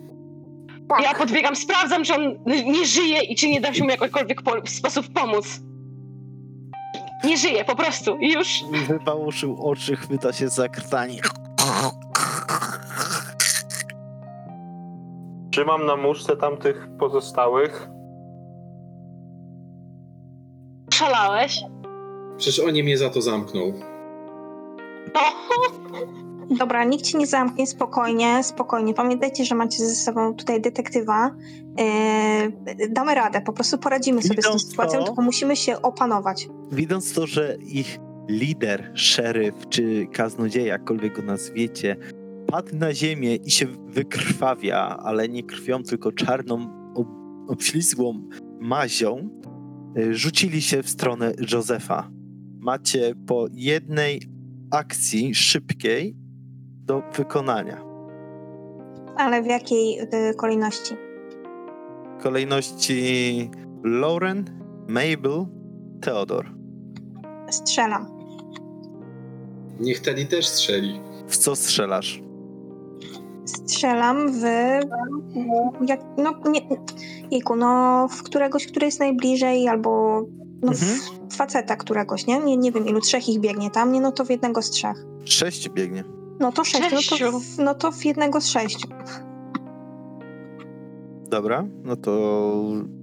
[1.03, 4.67] Ja podbiegam, sprawdzam, czy on nie żyje i czy nie da się mu jakikolwiek po-
[4.67, 5.61] sposób pomóc.
[7.25, 8.17] Nie żyje, po prostu.
[8.19, 8.65] I już.
[8.89, 11.21] Wybałuszył oczy, chwyta się za krtani.
[15.51, 17.89] Trzymam na muszce tamtych pozostałych.
[20.95, 21.61] Szalałeś.
[22.37, 23.73] Przecież oni mnie za to zamknął.
[25.15, 25.21] No.
[26.51, 28.95] Dobra, nikt ci nie zamknie, spokojnie, spokojnie.
[28.95, 31.31] Pamiętajcie, że macie ze sobą tutaj detektywa.
[32.79, 35.83] Yy, damy radę, po prostu poradzimy sobie z tą Widząc sytuacją, to- tylko musimy się
[35.83, 36.49] opanować.
[36.73, 41.97] Widząc to, że ich lider, szeryf czy kaznodzieja, jakkolwiek go nazwiecie,
[42.47, 47.09] padł na ziemię i się wykrwawia, ale nie krwią, tylko czarną, ob-
[47.49, 48.29] obślizgłą
[48.61, 49.29] mazią,
[49.99, 52.11] y, rzucili się w stronę Józefa.
[52.61, 54.23] Macie po jednej
[54.71, 56.17] akcji szybkiej
[56.87, 57.85] do wykonania.
[59.17, 60.95] Ale w jakiej yy, kolejności?
[62.19, 63.51] W kolejności
[63.85, 64.45] Lauren,
[64.89, 65.47] Mabel,
[66.01, 66.47] Theodor.
[67.51, 68.07] Strzelam.
[69.81, 71.01] Niech Teddy też strzeli.
[71.29, 72.23] W co strzelasz?
[73.45, 74.43] Strzelam w.
[75.89, 76.61] Jak, no, nie,
[77.31, 80.23] Jejku, no w któregoś, który jest najbliżej, albo
[80.63, 80.99] no Mhm.
[81.31, 82.39] w faceta któregoś, nie?
[82.39, 82.57] nie?
[82.57, 84.01] Nie wiem ilu, trzech ich biegnie tam, nie?
[84.01, 85.07] No to w jednego z trzech.
[85.25, 86.05] Sześć biegnie.
[86.41, 88.89] No to sześć, no to, w, no to w jednego z sześciu.
[91.31, 92.53] Dobra, no to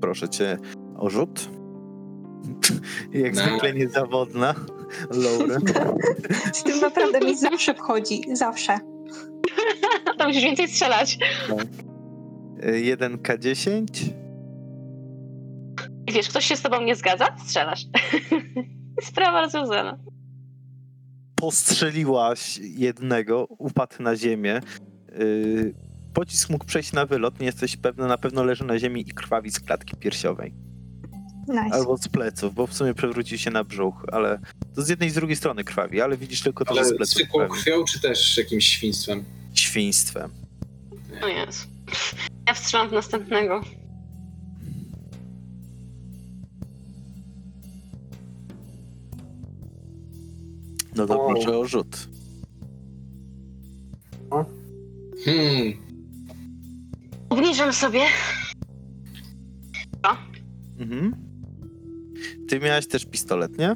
[0.02, 0.58] proszę cię
[0.98, 1.50] o rzut.
[3.14, 3.42] Jak No.
[3.42, 4.56] zwykle niezawodna.
[5.12, 5.62] Lauren.
[6.54, 8.78] Z tym naprawdę mi zawsze wchodzi, zawsze.
[10.18, 11.18] To musisz więcej strzelać.
[12.62, 13.86] 1K10.
[16.14, 17.26] Wiesz, ktoś się z tobą nie zgadza?
[17.46, 17.86] Strzelasz.
[19.10, 19.98] Sprawa rozwiązana.
[21.42, 24.62] Postrzeliłaś jednego, upadł na ziemię.
[25.20, 25.74] Yy,
[26.14, 29.52] Pocisk mógł przejść na wylot, nie jesteś pewna, na pewno leży na ziemi i krwawi
[29.52, 30.54] z klatki piersiowej.
[31.48, 31.76] Nice.
[31.76, 34.40] Albo z pleców, bo w sumie przewrócił się na brzuch, ale
[34.76, 36.98] to z jednej i z drugiej strony krwawi, ale widzisz tylko to, Ale że z
[36.98, 37.62] pleców zwykłą krwawi.
[37.62, 39.24] krwią, czy też jakimś świństwem?
[39.54, 40.32] Świństwem.
[41.22, 41.68] No jest.
[42.48, 43.62] Ja wstrzelam w następnego.
[50.96, 52.08] No to proszę o rzut.
[55.26, 55.74] Hmm,
[57.30, 58.02] Obniżam sobie.
[60.80, 61.16] Mhm.
[62.48, 63.76] Ty miałaś też pistolet, nie?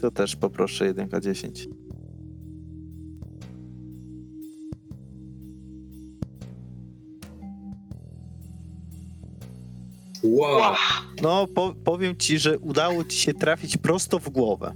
[0.00, 1.68] To też poproszę 1K10.
[10.22, 10.58] wow.
[10.60, 10.74] Wow.
[11.22, 14.74] No, po, powiem ci, że udało ci się trafić prosto w głowę.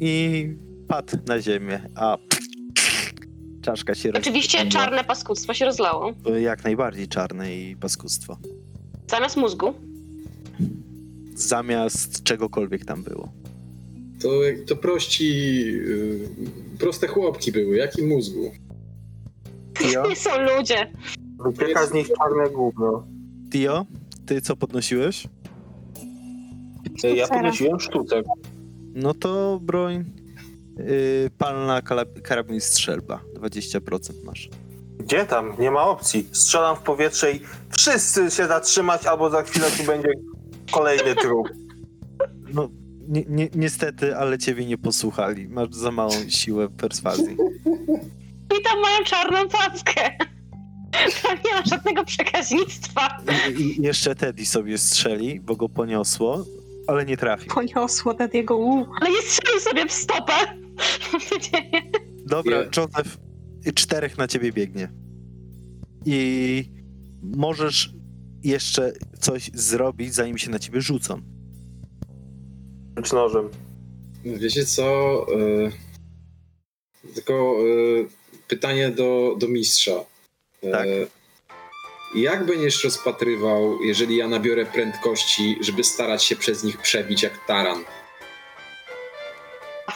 [0.00, 0.48] I
[0.88, 2.18] padł na ziemię, a
[3.62, 4.86] czaszka się Oczywiście rozpłynęła.
[4.86, 6.12] czarne paskudztwo się rozlało.
[6.40, 8.38] Jak najbardziej czarne i paskudstwo.
[9.10, 9.74] Zamiast mózgu.
[11.34, 13.32] Zamiast czegokolwiek tam było.
[14.22, 14.28] To,
[14.66, 15.30] to prości,
[15.74, 16.28] y,
[16.78, 18.50] proste chłopki były, jak i mózgu.
[19.78, 20.08] Tio?
[20.08, 20.92] Nie są ludzie.
[21.44, 23.06] Wycieka z nich czarne gówno.
[23.52, 23.86] Tio,
[24.26, 25.24] ty co podnosiłeś?
[26.84, 27.28] Ja Sztucera.
[27.28, 28.24] podnosiłem sztucek.
[28.96, 30.04] No to broń
[30.76, 31.82] yy, palna,
[32.22, 33.20] karabin, strzelba.
[33.34, 34.48] 20% masz.
[34.98, 35.56] Gdzie tam?
[35.58, 36.28] Nie ma opcji.
[36.32, 37.40] Strzelam w powietrze i
[37.70, 40.08] wszyscy się zatrzymać, albo za chwilę tu będzie
[40.70, 41.48] kolejny trup.
[42.54, 42.68] No,
[43.08, 45.48] ni- ni- niestety, ale ciebie nie posłuchali.
[45.48, 47.36] Masz za małą siłę perswazji.
[48.58, 50.10] I tam mają czarną paskę.
[51.22, 53.22] Tam nie ma żadnego przekaźnictwa.
[53.58, 56.44] I, i jeszcze Teddy sobie strzeli, bo go poniosło,
[56.86, 57.54] ale nie trafił.
[57.54, 58.86] Poniosło Tadiego, uuu.
[59.00, 60.32] Ale nie strzelił sobie w stopę.
[62.26, 63.18] Dobra, Ja- Joseph,
[63.74, 64.92] czterech na ciebie biegnie.
[66.04, 66.64] I
[67.22, 67.92] możesz
[68.42, 71.20] jeszcze coś zrobić, zanim się na ciebie rzucą.
[73.04, 73.48] Z nożem.
[74.24, 75.26] Wiecie co?
[75.38, 75.72] y,
[77.14, 78.06] tylko y,
[78.48, 80.04] pytanie do, do mistrza.
[80.64, 80.86] Y, Tak.
[82.16, 87.84] Jak będziesz rozpatrywał, jeżeli ja nabiorę prędkości, żeby starać się przez nich przebić jak taran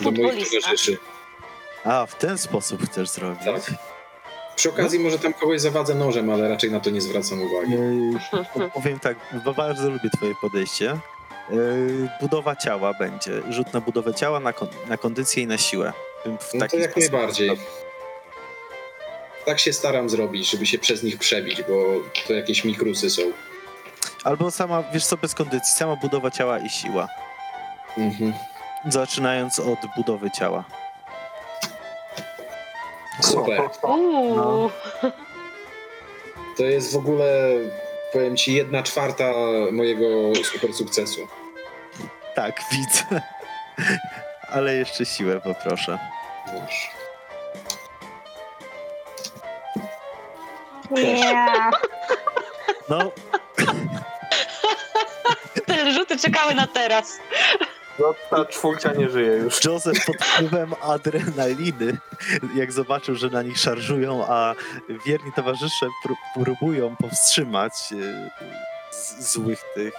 [0.01, 0.99] do moich towarzyszy?
[1.85, 3.45] A, w ten sposób chcesz zrobić.
[3.45, 3.63] Tak.
[4.57, 7.73] Przy okazji może tam kogoś zawadzę nożem, ale raczej na to nie zwracam uwagi.
[7.73, 9.17] Yy, Powiem tak,
[9.57, 10.99] bardzo lubię twoje podejście.
[11.51, 13.43] Yy, Budowa ciała będzie.
[13.51, 15.93] Rzut na budowę ciała, na, kon- na kondycję i na siłę.
[16.41, 17.51] W No to jak sposób najbardziej.
[19.45, 21.75] Tak się staram zrobić, żeby się przez nich przebić, bo
[22.27, 23.23] to jakieś mikrusy są.
[24.25, 27.09] Albo sama, wiesz co, bez kondycji, sama budowa ciała i siła.
[27.99, 28.33] Mhm.
[28.89, 30.65] Zaczynając od budowy ciała.
[33.21, 33.63] Super.
[34.37, 34.71] No.
[36.57, 37.51] To jest w ogóle,
[38.13, 39.33] powiem ci, jedna czwarta
[39.73, 41.29] mojego super sukcesu.
[42.35, 43.23] Tak, widzę.
[44.49, 45.99] Ale jeszcze siłę poproszę.
[46.47, 47.00] Masz.
[50.97, 51.71] Yeah.
[52.89, 53.13] No,
[55.67, 57.19] Te rzuty czekały na teraz.
[57.99, 59.65] No ta czwórka nie żyje już.
[59.65, 61.99] Joseph pod wpływem adrenaliny,
[62.55, 64.55] jak zobaczył, że na nich szarżują, a
[65.07, 68.31] wierni towarzysze pró- próbują powstrzymać e,
[68.93, 69.95] z- złych tych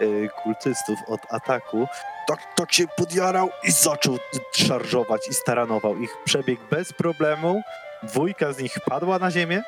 [0.00, 1.88] e, kultystów od ataku,
[2.28, 4.18] tak, tak się podjarał i zaczął
[4.52, 6.10] szarżować i staranował ich.
[6.24, 7.62] Przebiegł bez problemu,
[8.02, 9.62] dwójka z nich padła na ziemię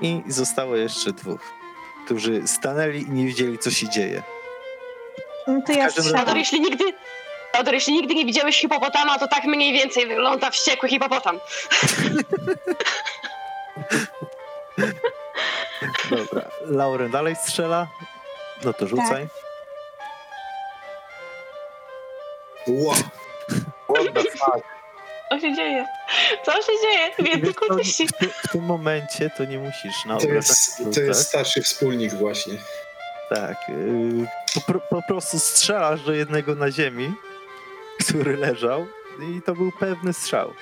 [0.00, 1.40] i zostało jeszcze dwóch,
[2.04, 4.22] którzy stanęli i nie wiedzieli, co się dzieje.
[5.46, 6.84] No to ja razie- jeśli nigdy...
[7.52, 11.40] Teodor, jeśli nigdy nie widziałeś hipopotama, to tak mniej więcej wygląda wściekły hipopotam.
[16.10, 17.86] Dobra, Lauren dalej strzela.
[18.64, 19.28] No to rzucaj.
[22.66, 22.94] Ła!
[23.88, 24.77] What the fuck?
[25.28, 25.86] Co się dzieje?
[26.44, 27.10] Co się dzieje?
[27.52, 28.06] Co, kultyści.
[28.06, 28.10] w,
[28.48, 32.54] w tym momencie to nie musisz na To obrażach jest, to jest starszy wspólnik właśnie.
[33.30, 33.56] Tak.
[33.68, 34.26] Yy,
[34.66, 37.14] po, po prostu strzelasz do jednego na ziemi,
[38.00, 38.86] który leżał
[39.20, 40.52] i to był pewny strzał.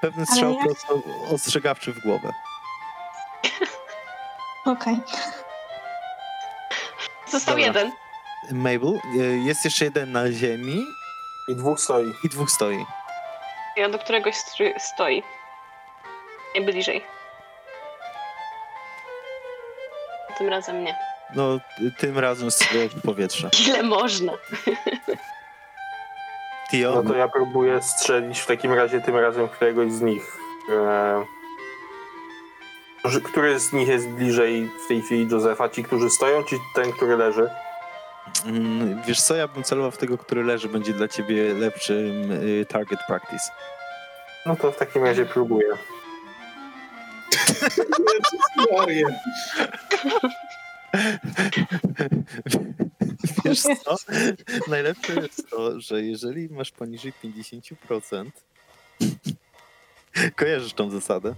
[0.00, 2.32] Pewny strzał ja- prosto ostrzegawczy w głowę.
[4.66, 5.00] Okej.
[7.30, 7.66] Został Dobra.
[7.66, 7.92] jeden.
[8.52, 10.84] Mabel, yy, jest jeszcze jeden na ziemi
[11.48, 12.14] I dwóch stoi.
[12.24, 12.84] i dwóch stoi.
[13.76, 14.34] Ja do któregoś
[14.78, 15.22] stoi.
[16.54, 17.04] Najbliżej.
[20.38, 20.98] Tym razem nie.
[21.36, 21.58] No,
[21.98, 23.50] tym razem strzelasz w powietrze.
[23.68, 24.32] Ile można?
[26.70, 30.36] Tio, No to ja próbuję strzelić w takim razie tym razem któregoś z nich.
[30.72, 31.24] E,
[33.24, 35.68] który z nich jest bliżej w tej chwili Józefa?
[35.68, 37.50] Ci, którzy stoją, czy ten, który leży?
[38.46, 42.66] Mm, wiesz co, ja bym celował w tego, który leży, będzie dla ciebie lepszym y,
[42.68, 43.50] target practice.
[44.46, 45.68] No to w takim razie próbuję.
[53.44, 53.96] Wiesz co?
[54.68, 58.30] Najlepsze jest to, że jeżeli masz poniżej 50%,
[60.36, 61.34] kojarzysz tą zasadę?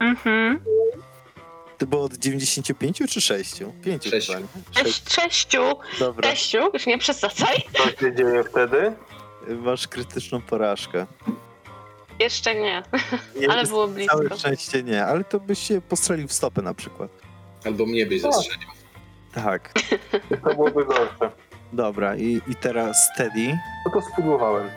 [0.00, 0.60] Mhm.
[1.82, 3.54] To było od 95 czy 6?
[3.84, 4.32] 5 Sześciu.
[4.72, 5.62] Cześć, cześciu,
[5.98, 7.56] Dobra, cześciu, już nie przesadzaj.
[7.72, 8.92] Co się dzieje wtedy?
[9.48, 11.06] masz krytyczną porażkę.
[12.20, 12.82] Jeszcze nie,
[13.40, 14.16] Nie, ale było blisko.
[14.16, 17.10] Całe szczęście nie, ale to byś się postrzelił w stopę na przykład.
[17.64, 18.68] Albo mnie byś zastrzelił.
[19.34, 19.72] Tak,
[20.44, 21.30] To byłoby gorsze.
[21.72, 22.16] dobra.
[22.16, 23.58] I, i teraz Teddy.
[23.86, 24.70] No to spróbowałem.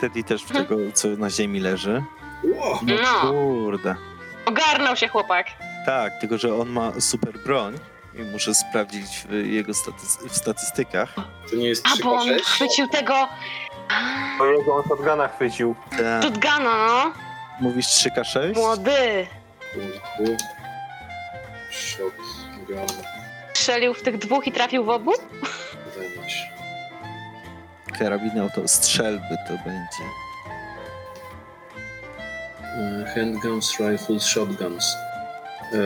[0.00, 2.02] Teddy też w tego, co na ziemi leży.
[2.44, 2.80] Ło!
[2.86, 3.30] No No.
[3.32, 3.94] kurde.
[4.46, 5.46] Ogarnął się chłopak.
[5.86, 7.78] Tak, tylko że on ma super broń
[8.14, 11.14] i muszę sprawdzić w jego staty- w statystykach.
[11.50, 12.40] To nie jest A, bo on 3K6?
[12.44, 13.28] chwycił tego...
[14.38, 15.74] To jego on shotguna chwycił.
[15.90, 16.22] Tak.
[16.22, 17.12] Shotguna, no.
[17.60, 18.54] Mówisz 3K6?
[18.54, 19.26] Młody.
[21.70, 22.86] Shotgun
[23.54, 25.12] Strzelił w tych dwóch i trafił w obu?
[25.96, 26.36] damage.
[27.98, 30.04] Karabiny auto strzelby to będzie.
[32.60, 34.96] E, Handguns, rifles, shotguns.
[35.72, 35.76] E,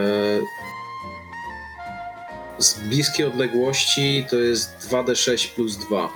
[2.59, 6.09] Z bliskiej odległości to jest 2d6 plus 2.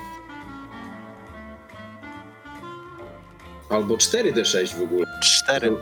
[3.71, 5.73] Albo 4d6 w ogóle, 4.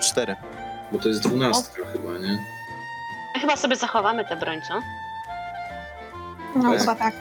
[0.00, 0.36] 4.
[0.92, 2.38] bo to jest 12 chyba, nie?
[3.40, 4.74] Chyba sobie zachowamy tę broń, co?
[6.56, 6.80] No Tak.
[6.80, 7.14] chyba tak.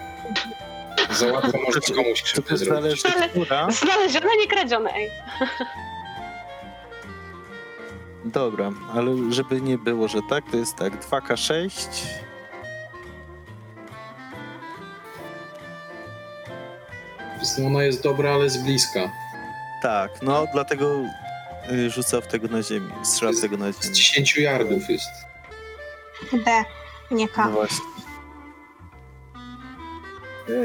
[1.12, 3.01] Za łatwo można komuś krzywdę zrobić.
[3.01, 5.09] Znalezione, nie kradzione, ej.
[8.26, 11.05] Dobra, ale żeby nie było, że tak, to jest tak.
[11.09, 11.69] 2K6.
[17.67, 19.11] Ona jest dobra, ale z bliska.
[19.82, 20.91] Tak, no dlatego
[21.72, 22.91] y, rzucał w tego na ziemi.
[23.03, 23.95] Strzela w tego na Z ziemi.
[23.95, 25.09] 10 yardów jest.
[26.45, 26.63] D,
[27.11, 27.45] nie K.
[27.45, 27.86] No właśnie.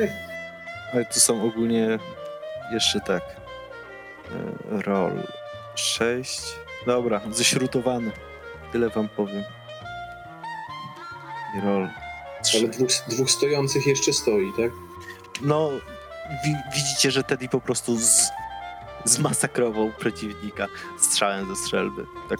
[0.02, 0.10] Ech,
[0.92, 1.98] Ale tu są ogólnie
[2.72, 3.22] jeszcze tak.
[4.72, 5.22] E, Roll
[5.74, 6.42] 6.
[6.86, 8.10] Dobra, ześrutowany.
[8.72, 9.44] Tyle wam powiem.
[11.58, 11.88] I roll
[12.42, 12.58] 3.
[12.58, 14.70] ale dwóch, dwóch stojących jeszcze stoi, tak?
[15.42, 15.70] No,
[16.44, 18.30] wi- widzicie, że Teddy po prostu z,
[19.04, 20.66] zmasakrował przeciwnika
[20.98, 22.06] strzałem ze strzelby.
[22.28, 22.38] Tak.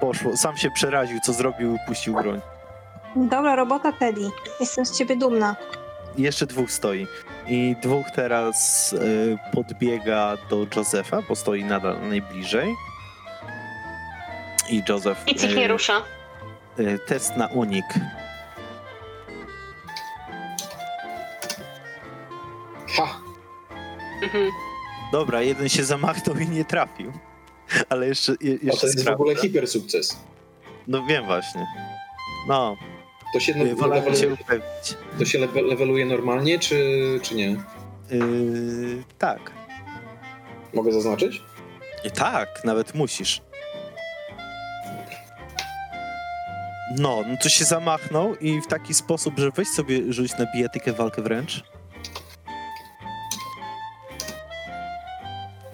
[0.00, 0.36] Poszło.
[0.36, 2.40] Sam się przeraził, co zrobił i puścił broń.
[3.16, 4.30] Dobra robota, Teddy.
[4.60, 5.56] Jestem z ciebie dumna.
[6.18, 7.06] Jeszcze dwóch stoi.
[7.50, 12.74] I dwóch teraz y, podbiega do Josefa, bo stoi nadal najbliżej.
[14.70, 15.26] I Joseph.
[15.26, 16.02] Nic ich y, nie rusza.
[16.78, 17.84] y, test na unik.
[22.96, 23.20] Ha!
[24.22, 24.50] Mhm.
[25.12, 27.12] Dobra, jeden się zamachnął i nie trafił.
[27.88, 29.12] Ale jeszcze, je, A to jeszcze jest w sprawdzę.
[29.22, 30.16] ogóle hiper sukces.
[30.88, 31.66] No wiem właśnie.
[32.48, 32.76] No,
[33.32, 34.96] To się, y, wolałem się leveluje, upewnić.
[35.18, 37.48] to się leveluje normalnie, czy, czy nie?
[38.10, 39.50] Yy, tak.
[40.74, 41.42] Mogę zaznaczyć?
[42.04, 43.42] I tak, nawet musisz.
[46.98, 50.92] No, no to się zamachnął i w taki sposób, że weź sobie rzuć na bijatykę
[50.92, 51.64] walkę wręcz.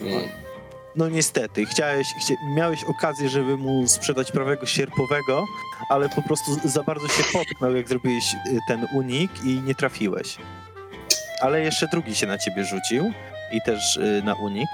[0.01, 0.17] No.
[0.97, 5.45] No niestety, chciałeś, chcia, miałeś okazję, żeby mu sprzedać prawego sierpowego,
[5.89, 10.37] ale po prostu za bardzo się potknął, jak zrobiłeś y, ten unik i nie trafiłeś.
[11.41, 13.13] Ale jeszcze drugi się na ciebie rzucił
[13.53, 14.69] i też y, na unik.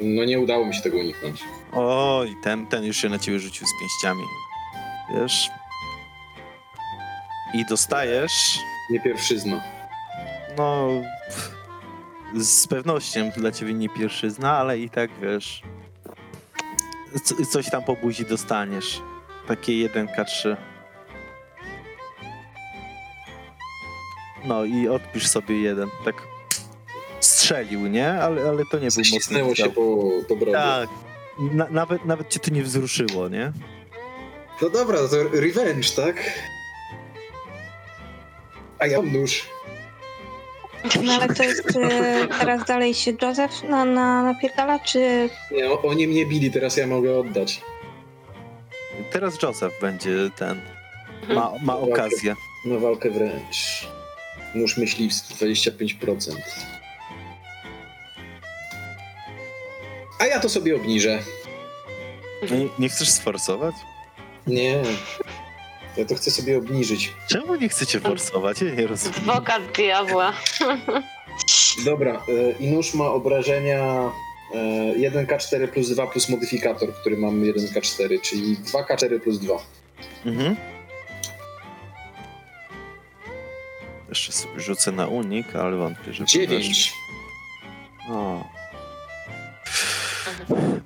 [0.00, 1.40] no nie udało mi się tego uniknąć.
[1.72, 4.24] Oj, ten, ten już się na ciebie rzucił z pięściami.
[5.14, 5.50] Wiesz?
[7.54, 8.58] I dostajesz,
[8.90, 9.62] Nie pierwszyzna.
[10.56, 10.88] no,
[12.34, 15.62] z pewnością dla ciebie nie pierwszyzna, ale i tak wiesz,
[17.24, 19.00] co- coś tam po buzi dostaniesz.
[19.48, 20.56] Takie 1K3.
[24.44, 25.88] No i odpisz sobie jeden.
[26.04, 26.14] Tak
[27.20, 28.08] strzelił, nie?
[28.12, 29.70] Ale, ale to nie był mocny Zaścisnęło się strzał.
[29.72, 30.52] po, po brodzie.
[30.52, 30.88] Tak.
[31.38, 33.52] Na, nawet, nawet cię to nie wzruszyło, nie?
[34.62, 36.16] No dobra, to revenge, tak?
[38.78, 39.46] A ja mam nóż.
[41.02, 45.82] No ale to jest y, teraz dalej się Joseph na, na, napierdala, czy Nie, o-
[45.82, 47.60] oni mnie bili, teraz ja mogę oddać.
[49.12, 50.60] Teraz Joseph będzie ten.
[51.28, 52.34] Ma, ma okazję.
[52.64, 53.88] Na walkę wręcz.
[54.54, 56.32] Nóż myśliwski, 25%.
[60.20, 61.18] A ja to sobie obniżę.
[62.50, 63.74] Nie, nie chcesz sforsować?
[64.46, 64.82] Nie.
[65.96, 67.12] Ja to chcę sobie obniżyć.
[67.28, 68.62] Czemu nie chcecie forsować?
[68.62, 69.30] Ja nie rozumiem.
[69.30, 70.32] Adwokat diabła.
[71.84, 74.10] Dobra, e, i nóż ma obrażenia
[74.54, 79.54] e, 1K4 plus 2 plus modyfikator, który mam 1K4, czyli 2K4 plus 2.
[80.26, 80.56] Mhm.
[84.08, 86.24] Jeszcze sobie rzucę na unik, ale wątpię, że...
[86.24, 86.92] 9.
[88.10, 88.44] O.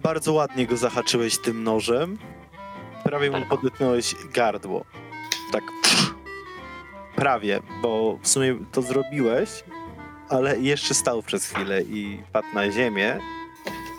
[0.03, 2.19] Bardzo ładnie go zahaczyłeś tym nożem.
[3.11, 4.85] Prawie mu podetnąłeś gardło.
[5.53, 5.63] Tak.
[7.17, 9.51] Prawie, bo w sumie to zrobiłeś,
[10.29, 13.19] ale jeszcze stał przez chwilę i padł na ziemię.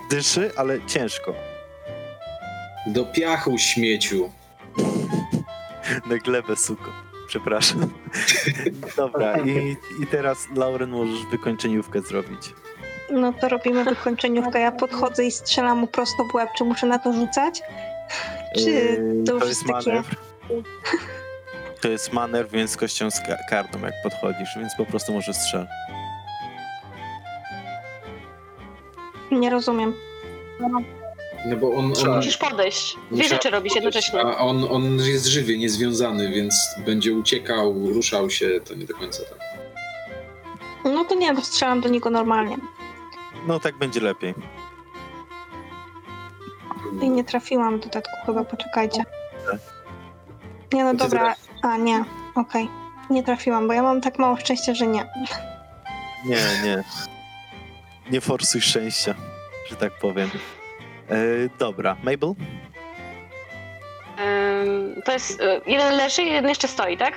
[0.09, 1.33] Dyszy, ale ciężko.
[2.87, 4.29] Do piachu śmieciu.
[6.09, 6.91] Na glebę, suko.
[7.27, 7.89] Przepraszam.
[8.97, 12.53] Dobra, i, i teraz, Lauren, możesz wykończeniówkę zrobić.
[13.09, 14.59] no to robimy wykończeniówkę.
[14.59, 16.49] Ja podchodzę i strzelam mu prosto w łeb.
[16.57, 17.61] Czy muszę na to rzucać?
[18.55, 19.89] Czy Yy, to już jest takie...
[19.89, 20.15] manewr.
[21.81, 25.67] To jest manewr, więc kością z ka- kartą, jak podchodzisz, więc po prostu możesz strzelać.
[29.31, 29.93] Nie rozumiem.
[31.45, 32.97] No bo on, on, Musisz podejść.
[33.11, 34.19] Dwie rzeczy robisz jednocześnie.
[34.21, 39.23] a on, on jest żywy, niezwiązany, więc będzie uciekał, ruszał się, to nie do końca
[39.23, 39.39] tak.
[40.83, 42.57] No to nie, bo strzelam do niego normalnie.
[43.47, 44.33] No tak będzie lepiej.
[47.01, 49.03] I nie trafiłam w dodatku chyba, poczekajcie.
[50.73, 51.35] Nie, no dobra.
[51.63, 52.03] A, nie.
[52.35, 52.69] Okej.
[53.09, 55.05] Nie trafiłam, bo ja mam tak mało szczęścia, że nie.
[56.25, 56.83] Nie, nie.
[58.11, 59.15] Nie forsuj szczęścia,
[59.69, 60.29] że tak powiem.
[61.09, 61.15] E,
[61.59, 62.33] dobra, Mabel?
[65.05, 65.41] To jest.
[65.41, 67.13] y, Jeden leży, jeden jeszcze stoi, tak?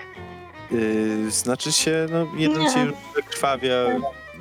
[0.71, 2.71] Yy, znaczy się, no jeden Nie.
[2.71, 3.75] się już wykrwawia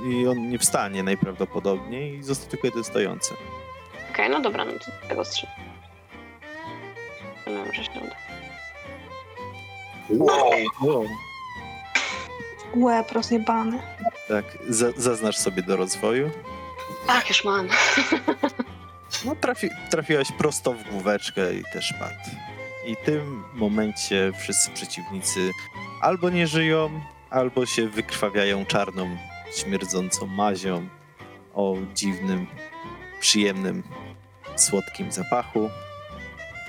[0.09, 3.33] i on nie wstanie najprawdopodobniej i został tylko jeden stojący.
[4.13, 5.55] Okej, no dobra, no to tego strzelam.
[7.47, 8.15] No, że się uda.
[10.81, 11.05] Wow.
[12.75, 13.79] Łeb rozjebany.
[14.27, 16.31] Tak, za, zaznacz sobie do rozwoju.
[17.07, 17.67] Tak, już mam.
[19.25, 22.37] No trafi, trafiłaś prosto w główeczkę i też padł.
[22.85, 25.51] I w tym momencie wszyscy przeciwnicy
[26.01, 29.17] albo nie żyją, albo się wykrwawiają czarną,
[29.55, 30.87] śmierdzącą mazią
[31.53, 32.47] o dziwnym,
[33.19, 33.83] przyjemnym,
[34.55, 35.69] słodkim zapachu,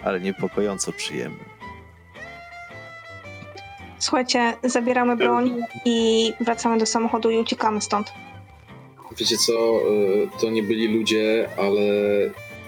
[0.05, 1.45] ale niepokojąco przyjemnym.
[3.99, 8.13] Słuchajcie, zabieramy broń i wracamy do samochodu i uciekamy stąd.
[9.19, 11.81] Wiecie co, y, to nie byli ludzie, ale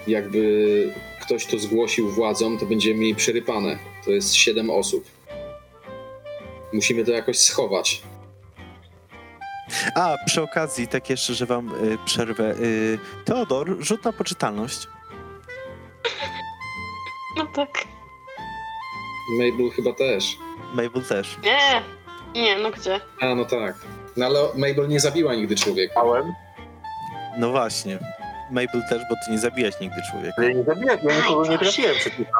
[0.07, 3.77] jakby ktoś to zgłosił władzom, to będziemy mieli przerypane.
[4.05, 5.05] To jest siedem osób.
[6.73, 8.01] Musimy to jakoś schować.
[9.95, 12.51] A, przy okazji, tak jeszcze, że wam y, przerwę.
[12.51, 14.87] Y, Teodor, rzut na poczytalność.
[17.37, 17.83] No tak.
[19.39, 20.37] Mabel chyba też.
[20.73, 21.37] Mabel też.
[21.43, 21.81] Nie,
[22.41, 22.99] nie, no gdzie?
[23.21, 23.75] A, no tak.
[24.17, 25.93] No ale Mabel nie zabiła nigdy człowieka.
[26.03, 26.33] Małem.
[27.37, 27.99] No właśnie.
[28.51, 30.33] Mabel też, bo ty nie zabijać nigdy człowieka.
[30.37, 31.95] Ale nie zabiłem, ja nikogo nie trafiłem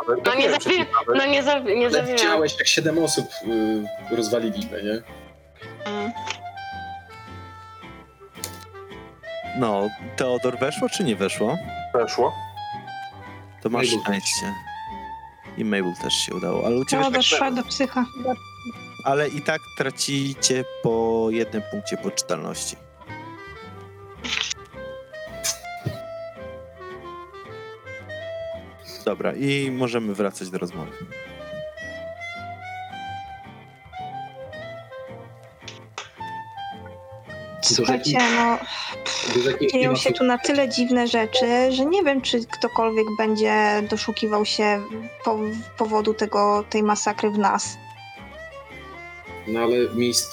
[0.07, 0.25] nawet.
[0.25, 1.07] No nie nawet.
[1.15, 3.25] no nie, zabi- nie Ale widziałeś, jak siedem osób
[4.11, 5.01] y, rozwaliliśmy, nie?
[5.91, 6.11] Mm.
[9.59, 11.57] No, Teodor weszło czy nie weszło?
[11.93, 12.33] Weszło.
[13.69, 14.03] To masz Mabel.
[14.03, 14.53] szczęście.
[15.57, 18.05] I Mabel też się udało, ale u ciebie No, tak doszła do psycha.
[19.03, 22.75] Ale i tak tracicie po jednym punkcie poczytalności.
[29.05, 30.91] Dobra, i możemy wracać do rozmowy.
[37.75, 38.57] Słuchajcie, no
[39.71, 44.83] dzieją się tu na tyle dziwne rzeczy, że nie wiem, czy ktokolwiek będzie doszukiwał się
[45.23, 45.39] po,
[45.77, 47.77] powodu tego, tej masakry w nas.
[49.47, 49.77] No ale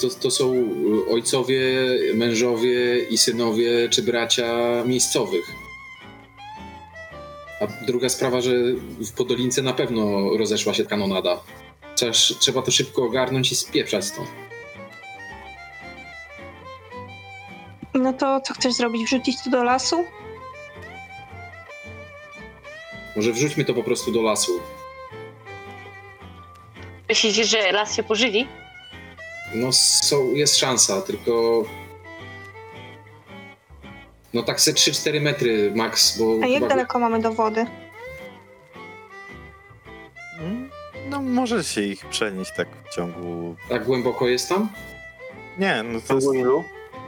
[0.01, 0.69] to, to są
[1.11, 1.61] ojcowie,
[2.15, 5.44] mężowie i synowie czy bracia miejscowych.
[7.61, 8.52] A druga sprawa, że
[9.01, 11.40] w Podolince na pewno rozeszła się kanonada.
[11.97, 14.44] Trzeba, trzeba to szybko ogarnąć i spieprzać stąd.
[17.95, 19.05] No to co chcesz zrobić?
[19.07, 20.05] Wrzucić to do lasu?
[23.16, 24.53] Może wrzućmy to po prostu do lasu.
[27.09, 28.47] Myślicie, że las się pożywi?
[29.55, 31.65] No są, jest szansa, tylko...
[34.35, 36.39] No tak se 3-4 metry max, bo...
[36.43, 37.66] A jak chyba- daleko mamy do wody?
[40.41, 40.71] Mm,
[41.09, 43.57] No może się ich przenieść tak w ciągu...
[43.69, 44.69] Tak głęboko jest tam?
[45.59, 46.27] Nie, no W to, jest?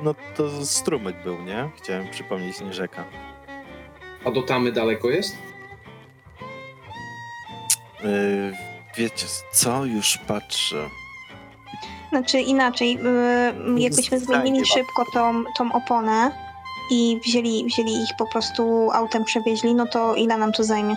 [0.02, 1.70] No to strumyk był, nie?
[1.76, 3.04] Chciałem przypomnieć, nie rzeka.
[4.24, 5.36] A do tamy daleko jest?
[8.04, 8.52] Yy,
[8.96, 9.84] wiecie co?
[9.84, 10.88] Już patrzę.
[12.08, 12.98] Znaczy inaczej,
[13.74, 16.30] yy, jakbyśmy zmienili szybko tą, tą oponę
[16.90, 20.96] i wzięli, wzięli ich po prostu autem przewieźli, no to ile nam to zajmie?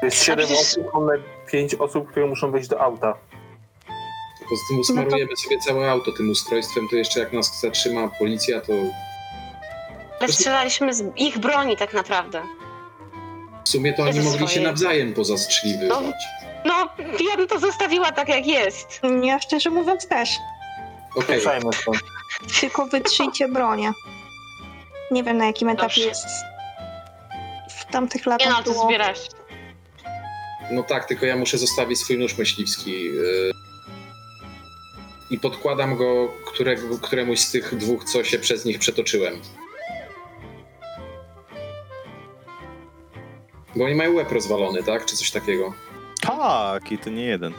[0.00, 3.14] To jest 7 przecież- osób, mamy 5 osób, które muszą wejść do auta.
[4.50, 8.72] Poza tym usmarujemy sobie całe auto tym ustrojstwem, to jeszcze jak nas zatrzyma policja, to
[10.20, 12.42] Ale strzelaliśmy z ich broni tak naprawdę.
[13.64, 14.64] w sumie to oni mogli się swojej.
[14.64, 16.14] nawzajem pozastrzeliwywać.
[16.64, 16.88] No,
[17.30, 19.00] ja bym to zostawiła tak jak jest.
[19.22, 20.30] Ja szczerze mówiąc też.
[21.16, 21.98] Okej, stąd.
[22.60, 23.92] Tylko wytrzyjcie bronię.
[25.10, 26.08] Nie wiem na jakim etapie Dobrze.
[26.08, 26.26] jest.
[27.78, 28.86] W tamtych Nie latach no, to było...
[28.86, 29.18] zbierasz.
[30.70, 33.04] no tak, tylko ja muszę zostawić swój nóż myśliwski.
[33.04, 33.52] yy,
[35.30, 39.40] I podkładam go którego, któremuś z tych dwóch, co się przez nich przetoczyłem.
[43.76, 45.04] Bo oni mają łeb rozwalony, tak?
[45.06, 45.72] Czy coś takiego.
[46.22, 47.52] Tak, i to nie jeden.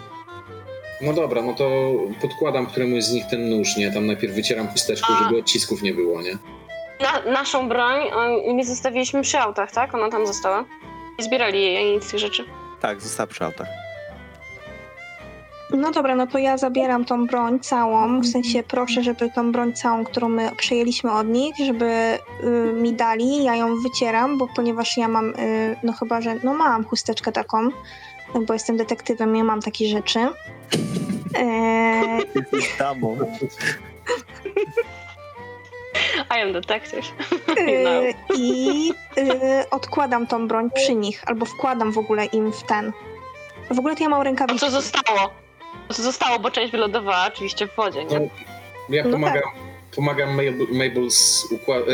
[1.02, 1.92] No dobra, no to
[2.22, 3.92] podkładam któremuś z nich ten nóż, nie?
[3.92, 5.24] Tam najpierw wycieram chusteczką, A.
[5.24, 6.38] żeby odcisków nie było, nie?
[7.02, 9.94] Na, naszą broń on, my zostawiliśmy przy autach, tak?
[9.96, 10.66] Ona tam została.
[11.20, 12.46] Nie zbierali jej ani nic z tych rzeczy.
[12.82, 13.68] Tak, została przy autach.
[15.78, 19.74] No dobra, no to ja zabieram tą broń całą, w sensie proszę, żeby tą broń
[19.74, 21.86] całą, którą my przejęliśmy od nich, żeby
[22.44, 26.54] y, mi dali, ja ją wycieram, bo ponieważ ja mam, y, no chyba, że, no
[26.54, 27.70] mam chusteczkę taką,
[28.48, 30.20] bo jestem detektywem, ja mam takie rzeczy.
[31.36, 33.18] Eee, Jesteś damą.
[36.38, 37.06] I am detective.
[37.60, 42.92] y, I y, odkładam tą broń przy nich, albo wkładam w ogóle im w ten.
[43.72, 44.60] W ogóle to ja mam A rękawiczki.
[44.60, 45.41] co zostało?
[45.94, 48.20] Co zostało, bo część wylądowała oczywiście w wodzie, nie?
[48.20, 48.26] No,
[48.90, 49.42] ja No pomagam,
[49.96, 51.92] pomagam Mabel, Mabel z ukła- e,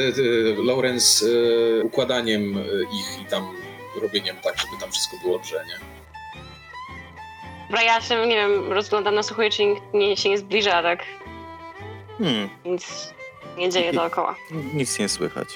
[0.59, 2.53] e, Lawrence e, układaniem
[2.99, 3.55] ich i tam
[4.01, 5.79] robieniem tak, żeby tam wszystko było dobrze, nie?
[7.67, 11.03] Dobra, ja się, nie wiem, rozglądam na słuchuje, czy nikt nie, się nie zbliża, tak?
[12.17, 13.13] Hmm, Nic
[13.57, 14.35] nie dzieje dookoła.
[14.73, 15.47] nic nie słychać.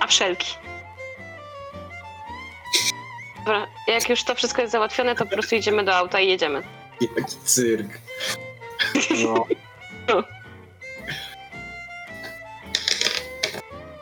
[0.00, 0.46] A wszelki.
[3.44, 6.62] Dobra, jak już to wszystko jest załatwione, to po prostu idziemy do auta i jedziemy.
[7.00, 7.98] Jaki cyrk.
[9.24, 9.46] No.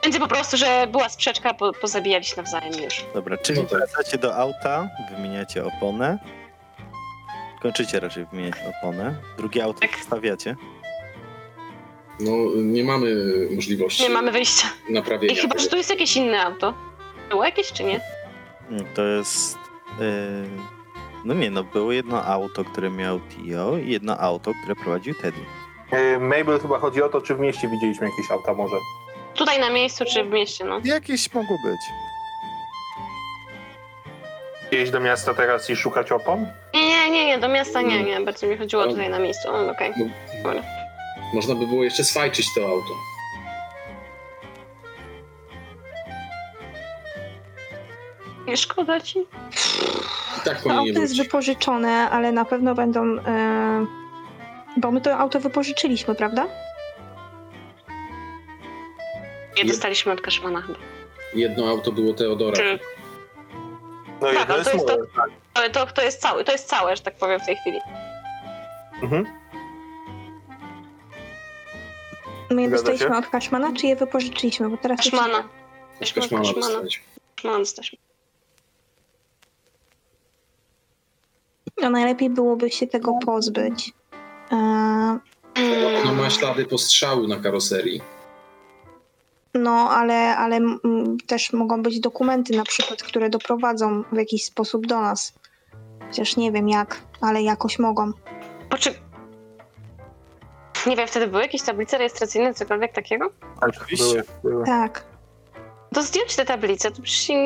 [0.02, 3.04] Będzie po prostu, że była sprzeczka, po, pozabijali się nawzajem już.
[3.14, 3.78] Dobra, czyli No tak.
[3.78, 6.18] wracacie do auta, wymieniacie oponę.
[7.62, 9.14] Kończycie raczej wymieniać oponę.
[9.36, 9.96] Drugie auto Tak.
[9.96, 10.56] wstawiacie.
[12.20, 13.14] No, nie mamy
[13.54, 14.66] możliwości Nie mamy wyjścia.
[14.90, 15.32] naprawienia.
[15.32, 16.74] I chyba, że tu jest jakieś inne auto.
[17.28, 18.00] Było jakieś, czy nie?
[18.94, 19.58] To jest.
[20.00, 20.78] Yy...
[21.24, 25.40] No nie, no było jedno auto, które miał Tio i jedno auto, które prowadził Teddy.
[25.90, 28.76] E, Mabel chyba chodzi o to, czy w mieście widzieliśmy jakieś auta może.
[29.34, 30.80] Tutaj na miejscu, czy w mieście, no.
[30.84, 31.80] Jakieś mogło być.
[34.72, 36.46] Jeźdź do miasta teraz i szukać opon?
[36.74, 38.20] Nie, nie, nie, nie, do miasta nie, nie.
[38.20, 39.48] Bardzo mi chodziło tutaj na miejscu.
[39.48, 39.92] O, okej.
[41.34, 42.90] Można by było jeszcze swajczyć to auto.
[48.48, 49.18] Nie szkoda ci?
[50.44, 51.22] Tak To powinien auto jest być.
[51.22, 53.18] wypożyczone, ale na pewno będą.
[53.18, 53.86] E,
[54.76, 56.46] bo my to auto wypożyczyliśmy, prawda?
[59.56, 59.70] Nie Nie.
[59.70, 60.78] dostaliśmy od Kaszmana chyba.
[61.34, 62.56] Jedno auto było Teodora.
[62.56, 62.78] Czy,
[64.20, 64.98] No Tak, jedno ale to jest jest moje.
[65.16, 65.30] tak.
[65.54, 67.78] ale to, to jest całe, to jest całe, że tak powiem w tej chwili.
[69.02, 69.26] Mhm.
[72.50, 74.68] My je Zgadza dostaliśmy od Kaszmana, czy je wypożyczyliśmy?
[74.68, 75.44] Bo teraz Kaszmana.
[76.00, 76.66] Kaszmana, Kaszmana Kaszmana.
[77.58, 77.98] dostaliśmy.
[81.82, 83.92] No najlepiej byłoby się tego pozbyć.
[84.52, 85.20] E, Ono
[86.10, 86.16] Mm.
[86.16, 88.00] ma ślady postrzału na karoserii.
[89.54, 94.86] no, ale, ale mm, też mogą być dokumenty na przykład, które doprowadzą w jakiś sposób
[94.86, 95.34] do nas.
[96.06, 98.12] Chociaż nie wiem jak, ale jakoś mogą.
[98.70, 98.94] Poczy...
[100.86, 103.30] Nie wiem, wtedy były jakieś tablice rejestracyjne, cokolwiek takiego?
[103.60, 104.04] Tak, Oczywiście.
[104.04, 104.24] były,
[104.54, 104.64] były.
[104.66, 105.04] Tak.
[105.94, 107.36] To zdjąć te tablice, to przecież...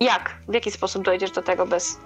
[0.00, 0.36] Jak?
[0.48, 1.98] W jaki sposób dojdziesz do tego bez...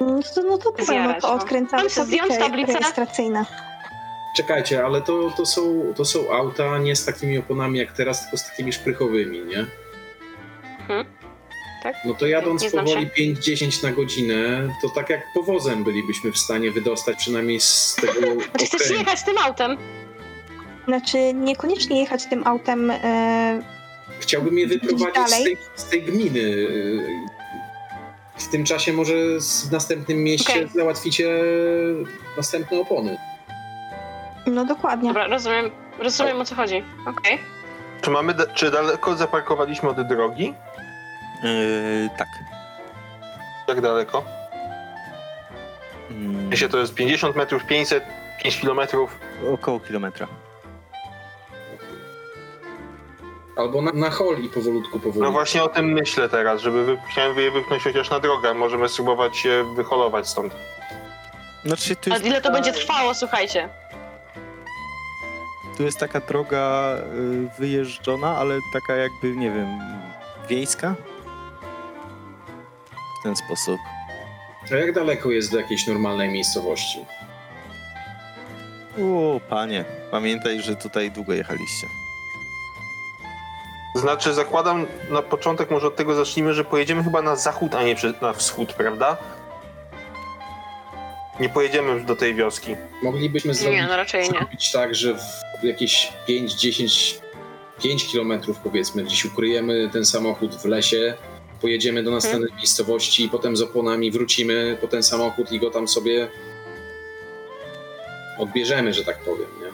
[0.00, 1.34] No to, no to no Zjarać, to no.
[1.34, 2.72] odkręcamy sobie zdjąć tablicę.
[2.72, 3.44] rejestracyjne.
[4.36, 8.36] Czekajcie, ale to, to, są, to są auta nie z takimi oponami jak teraz, tylko
[8.36, 9.66] z takimi szprychowymi, nie?
[10.80, 11.06] Mhm.
[11.82, 11.94] Tak?
[12.04, 13.24] No to jadąc Nie powoli się.
[13.34, 18.20] 5-10 na godzinę, to tak jak powozem bylibyśmy w stanie wydostać przynajmniej z tego
[18.50, 19.76] Znaczy chcesz jechać tym autem?
[20.88, 22.90] Znaczy, niekoniecznie jechać tym autem.
[22.90, 23.62] E,
[24.20, 26.40] Chciałbym je wyprowadzić z tej, z tej gminy.
[28.40, 29.12] W tym czasie może
[29.68, 30.68] w następnym mieście Okej.
[30.68, 31.28] załatwicie
[32.36, 33.16] następne opony.
[34.46, 35.08] no dokładnie.
[35.08, 36.82] Dobra, rozumiem, rozumiem o co chodzi.
[37.06, 37.38] Okej.
[38.00, 40.54] Czy mamy, czy daleko zaparkowaliśmy od drogi?
[41.42, 42.28] Yy, tak.
[43.68, 44.24] Jak daleko?
[46.10, 48.04] Mm, Jeśli to jest 50 metrów, 500,
[48.42, 49.18] 5 kilometrów.
[49.54, 50.26] około kilometra.
[53.60, 55.22] Albo na, na hol i powolutku, powolutku.
[55.22, 56.98] No właśnie o tym myślę teraz, żeby wy...
[57.10, 58.54] chciałem je wypchnąć chociaż na drogę.
[58.54, 60.54] Możemy spróbować się wyholować stąd.
[61.64, 63.68] Znaczy, tu A jest, ile to będzie trwało, słuchajcie?
[65.80, 69.78] tu jest taka droga y, wyjeżdżona, ale taka jakby, nie wiem,
[70.48, 70.94] wiejska?
[73.20, 73.80] W ten sposób.
[74.72, 77.04] A jak daleko jest do jakiejś normalnej miejscowości?
[79.02, 81.86] O, panie, pamiętaj, że tutaj długo jechaliście.
[83.94, 87.96] Znaczy, zakładam na początek, może od tego zacznijmy, że pojedziemy chyba na zachód, a nie
[88.22, 89.16] na wschód, prawda?
[91.40, 92.76] Nie pojedziemy już do tej wioski.
[93.02, 94.28] Moglibyśmy zrobić, Nie, no raczej nie.
[94.28, 95.14] zrobić tak, że
[95.60, 97.20] w jakieś 5, 10,
[97.82, 101.14] 5 kilometrów powiedzmy, gdzieś ukryjemy ten samochód w lesie,
[101.60, 105.88] pojedziemy do następnej miejscowości i potem z oponami wrócimy po ten samochód i go tam
[105.88, 106.28] sobie
[108.38, 109.70] odbierzemy, że tak powiem, nie?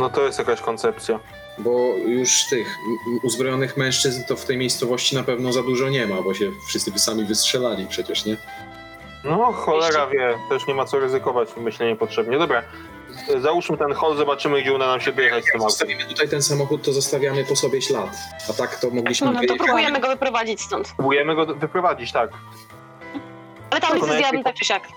[0.00, 1.20] No to jest jakaś koncepcja.
[1.58, 2.78] Bo już tych
[3.22, 6.90] uzbrojonych mężczyzn to w tej miejscowości na pewno za dużo nie ma, bo się wszyscy
[6.92, 8.36] by sami wystrzelali przecież, nie?
[9.24, 12.38] No, cholera wie, też nie ma co ryzykować, myślę niepotrzebnie.
[12.38, 12.62] Dobra,
[13.38, 15.70] załóżmy ten hol, zobaczymy, gdzie uda nam się dojechać z tym Jak autem.
[15.70, 18.10] zostawimy tutaj ten samochód, to zostawiamy po sobie ślad.
[18.50, 20.88] A tak to mogliśmy No, no to próbujemy go wyprowadzić stąd.
[20.96, 22.30] Próbujemy go wyprowadzić, tak.
[23.70, 24.88] Ale zjadłem najpierw- tak czy siak.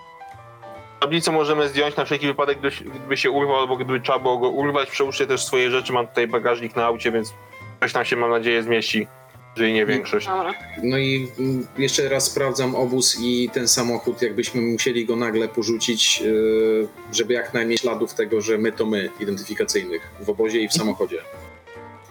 [1.02, 4.90] Tablicę możemy zdjąć na wszelki wypadek, gdyby się- urwał, albo gdyby trzeba było go urwać.
[4.90, 7.34] Przełóżcie też swoje rzeczy, mam tutaj bagażnik na aucie, więc
[7.80, 9.07] coś tam się, mam nadzieję, zmieści,
[9.56, 10.28] jeżeli nie większość.
[10.28, 10.53] Dobra.
[10.84, 16.22] No i mm, jeszcze raz sprawdzam obóz i ten samochód, jakbyśmy musieli go nagle porzucić,
[16.22, 20.73] yy, żeby jak najmniej śladów tego, że my to my, identyfikacyjnych w obozie i w
[20.73, 21.22] samochodzie.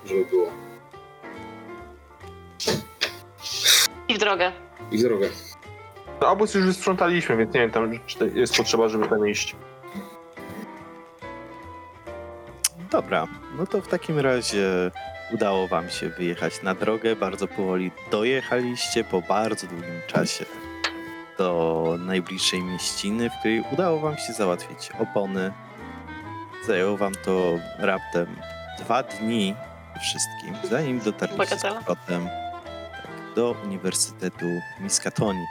[0.06, 0.48] Żeby było.
[4.08, 4.52] I w drogę.
[4.92, 5.28] I w drogę.
[6.20, 9.56] No, obóz już sprzątaliśmy, więc nie wiem, tam czy jest potrzeba, żeby tam iść.
[12.90, 13.26] Dobra,
[13.58, 14.90] no to w takim razie
[15.32, 17.16] udało wam się wyjechać na drogę.
[17.16, 20.44] Bardzo powoli dojechaliście po bardzo długim czasie
[21.38, 25.52] do najbliższej mieściny, w której udało wam się załatwić opony.
[26.66, 28.36] Zajęło wam to raptem
[28.78, 29.54] dwa dni
[30.00, 32.28] wszystkim, zanim dotarliście z powrotem
[33.36, 34.46] do Uniwersytetu
[34.80, 35.48] Miskatonic,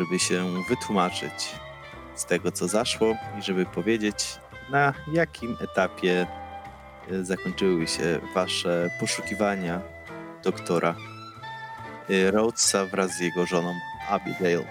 [0.00, 1.54] żeby się wytłumaczyć
[2.14, 4.38] z tego, co zaszło i żeby powiedzieć,
[4.70, 6.26] na jakim etapie
[7.10, 9.80] e, zakończyły się wasze poszukiwania
[10.42, 10.94] doktora
[12.10, 13.74] e, Rhodesa wraz z jego żoną
[14.08, 14.64] Abigail.